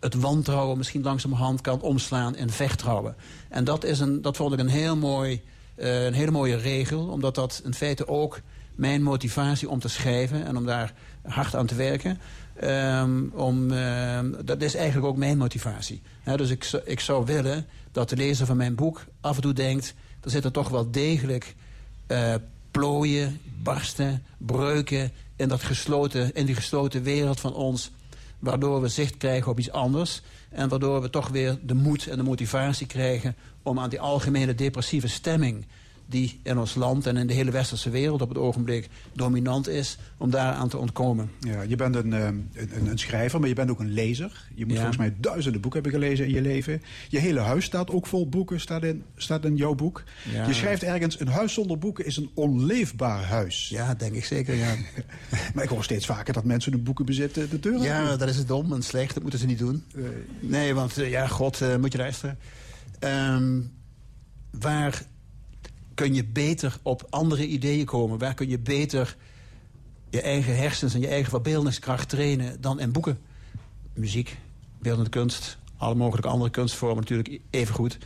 [0.00, 3.16] het wantrouwen misschien langzamerhand kan omslaan in vertrouwen.
[3.48, 5.42] En dat, is een, dat vond ik een, heel mooi,
[5.74, 7.06] eh, een hele mooie regel.
[7.06, 8.40] Omdat dat in feite ook
[8.74, 10.46] mijn motivatie om te schrijven...
[10.46, 10.92] en om daar
[11.22, 12.18] hard aan te werken...
[12.54, 16.02] ehm, om, ehm, dat is eigenlijk ook mijn motivatie.
[16.36, 19.94] Dus ik, ik zou willen dat de lezer van mijn boek af en toe denkt...
[20.20, 21.54] er zitten toch wel degelijk
[22.06, 22.34] eh,
[22.70, 25.12] plooien, barsten, breuken...
[25.36, 27.90] In, dat gesloten, in die gesloten wereld van ons
[28.38, 30.22] waardoor we zicht krijgen op iets anders...
[30.50, 33.36] en waardoor we toch weer de moed en de motivatie krijgen...
[33.62, 35.66] om aan die algemene depressieve stemming...
[36.10, 39.98] die in ons land en in de hele westerse wereld op het ogenblik dominant is...
[40.16, 41.30] om daaraan te ontkomen.
[41.40, 44.46] Ja, je bent een, eh, een, een, een schrijver, maar je bent ook een lezer.
[44.54, 44.78] Je moet Ja.
[44.78, 46.82] volgens mij duizenden boeken hebben gelezen in je leven.
[47.08, 50.02] Je hele huis staat ook vol boeken, staat in, staat in jouw boek.
[50.32, 50.46] Ja.
[50.46, 53.68] Je schrijft ergens, een huis zonder boeken is een onleefbaar huis.
[53.68, 54.74] Ja, denk ik zeker, ja.
[55.54, 58.36] Maar ik hoor steeds vaker dat mensen hun boeken bezitten de deur Ja, dat is
[58.36, 59.12] het dom en slecht.
[59.14, 59.84] Dat moeten ze niet doen.
[59.94, 60.02] Eh,
[60.40, 62.38] Nee, want eh, ja, god, moet je luisteren.
[62.98, 63.60] Ehm,
[64.50, 65.02] waar
[65.98, 68.18] kun je beter op andere ideeën komen?
[68.18, 69.16] Waar kun je beter
[70.10, 73.18] je eigen hersens en je eigen verbeeldingskracht trainen dan in boeken.
[73.94, 74.38] Muziek,
[74.78, 77.98] beeldende kunst, alle mogelijke andere kunstvormen natuurlijk even goed.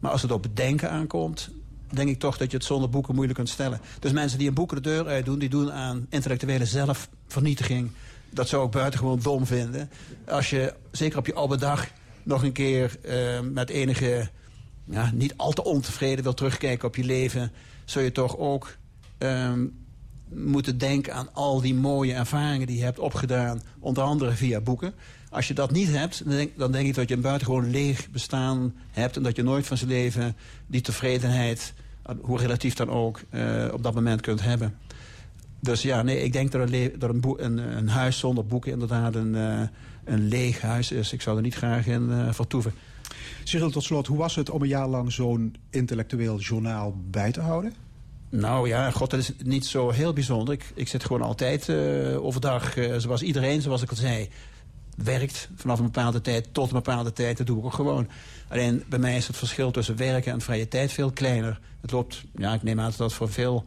[0.00, 1.50] Maar als het op bedenken aankomt,
[1.90, 3.80] denk ik toch dat je het zonder boeken moeilijk kunt stellen.
[3.98, 7.90] Dus mensen die een boeken de deur uit doen, die doen aan intellectuele zelfvernietiging.
[8.30, 9.90] Dat zou ik buitengewoon dom vinden.
[10.28, 11.86] Als je, zeker op je oude dag,
[12.22, 14.28] nog een keer eh, met enige
[14.84, 17.52] ja, niet al te ontevreden wil terugkijken op je leven...
[17.84, 18.76] zul je toch ook
[19.18, 19.66] ehm,
[20.28, 23.62] moeten denken aan al die mooie ervaringen die je hebt opgedaan.
[23.78, 24.94] Onder andere via boeken.
[25.30, 28.10] Als je dat niet hebt, dan denk, dan denk ik dat je een buitengewoon leeg
[28.10, 29.16] bestaan hebt...
[29.16, 31.74] en dat je nooit van zijn leven die tevredenheid,
[32.20, 33.20] hoe relatief dan ook...
[33.30, 34.74] eh, op dat moment kunt hebben.
[35.64, 39.34] Dus ja, nee, ik denk dat een, een, een, een huis zonder boeken inderdaad een,
[39.34, 39.60] eh,
[40.04, 41.12] een leeg huis is.
[41.12, 42.72] Ik zou er niet graag in eh, vertoeven.
[43.44, 47.40] Cyril, tot slot, hoe was het om een jaar lang zo'n intellectueel journaal bij te
[47.40, 47.74] houden?
[48.30, 50.54] Nou ja, god, dat is niet zo heel bijzonder.
[50.54, 54.28] Ik, ik zit gewoon altijd eh, overdag, eh, zoals iedereen, zoals ik al zei...
[54.96, 57.36] werkt vanaf een bepaalde tijd tot een bepaalde tijd.
[57.36, 58.08] Dat doe ik ook gewoon.
[58.48, 61.60] Alleen bij mij is het verschil tussen werken en vrije tijd veel kleiner.
[61.80, 63.64] Het loopt, ja, ik neem aan dat dat voor veel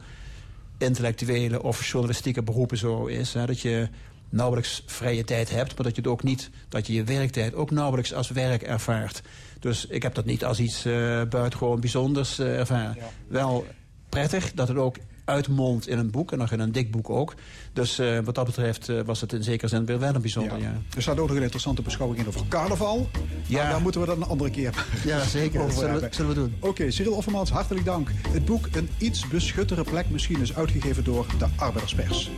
[0.78, 3.34] intellectuele of journalistieke beroepen zo is.
[3.34, 3.90] Hè, dat je
[4.30, 7.72] nauwelijks vrije tijd hebt, maar dat je het ook niet, dat je je werktijd ook
[7.72, 9.22] nauwelijks als werk ervaart.
[9.60, 12.98] Dus ik heb dat niet als iets eh buitengewoon bijzonders eh, ervaren.
[13.28, 13.66] Wel
[14.10, 14.98] prettig dat het ook
[15.28, 17.34] uitmondt in een boek en nog in een dik boek ook.
[17.74, 20.60] Dus eh, wat dat betreft eh, was het in zekere zin weer wel een bijzonder
[20.60, 20.76] jaar.
[20.96, 23.10] Er staat ook nog een interessante beschouwing in over carnaval.
[23.48, 23.62] Ja.
[23.62, 25.54] Maar daar moeten we dat een andere keer Ja, zeker.
[25.54, 26.14] Dat over zullen, we- hebben.
[26.16, 26.56] zullen we doen.
[26.60, 28.10] Oké, Cyril Offermans, hartelijk dank.
[28.30, 32.32] Het boek Een iets beschuttere plek misschien is uitgegeven door de Arbeiderspers.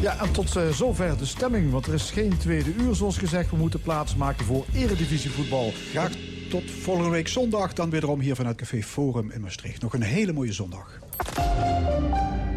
[0.00, 1.70] Ja, en tot eh, zover de stemming.
[1.70, 3.50] Want er is geen tweede uur, zoals gezegd.
[3.50, 5.72] We moeten plaatsmaken voor eredivisievoetbal.
[5.90, 6.12] Graag
[6.50, 7.72] tot volgende week zondag.
[7.72, 9.82] Dan wederom hier vanuit Café Forum in Maastricht.
[9.82, 10.98] Nog een hele mooie zondag.
[11.18, 12.55] ピッ!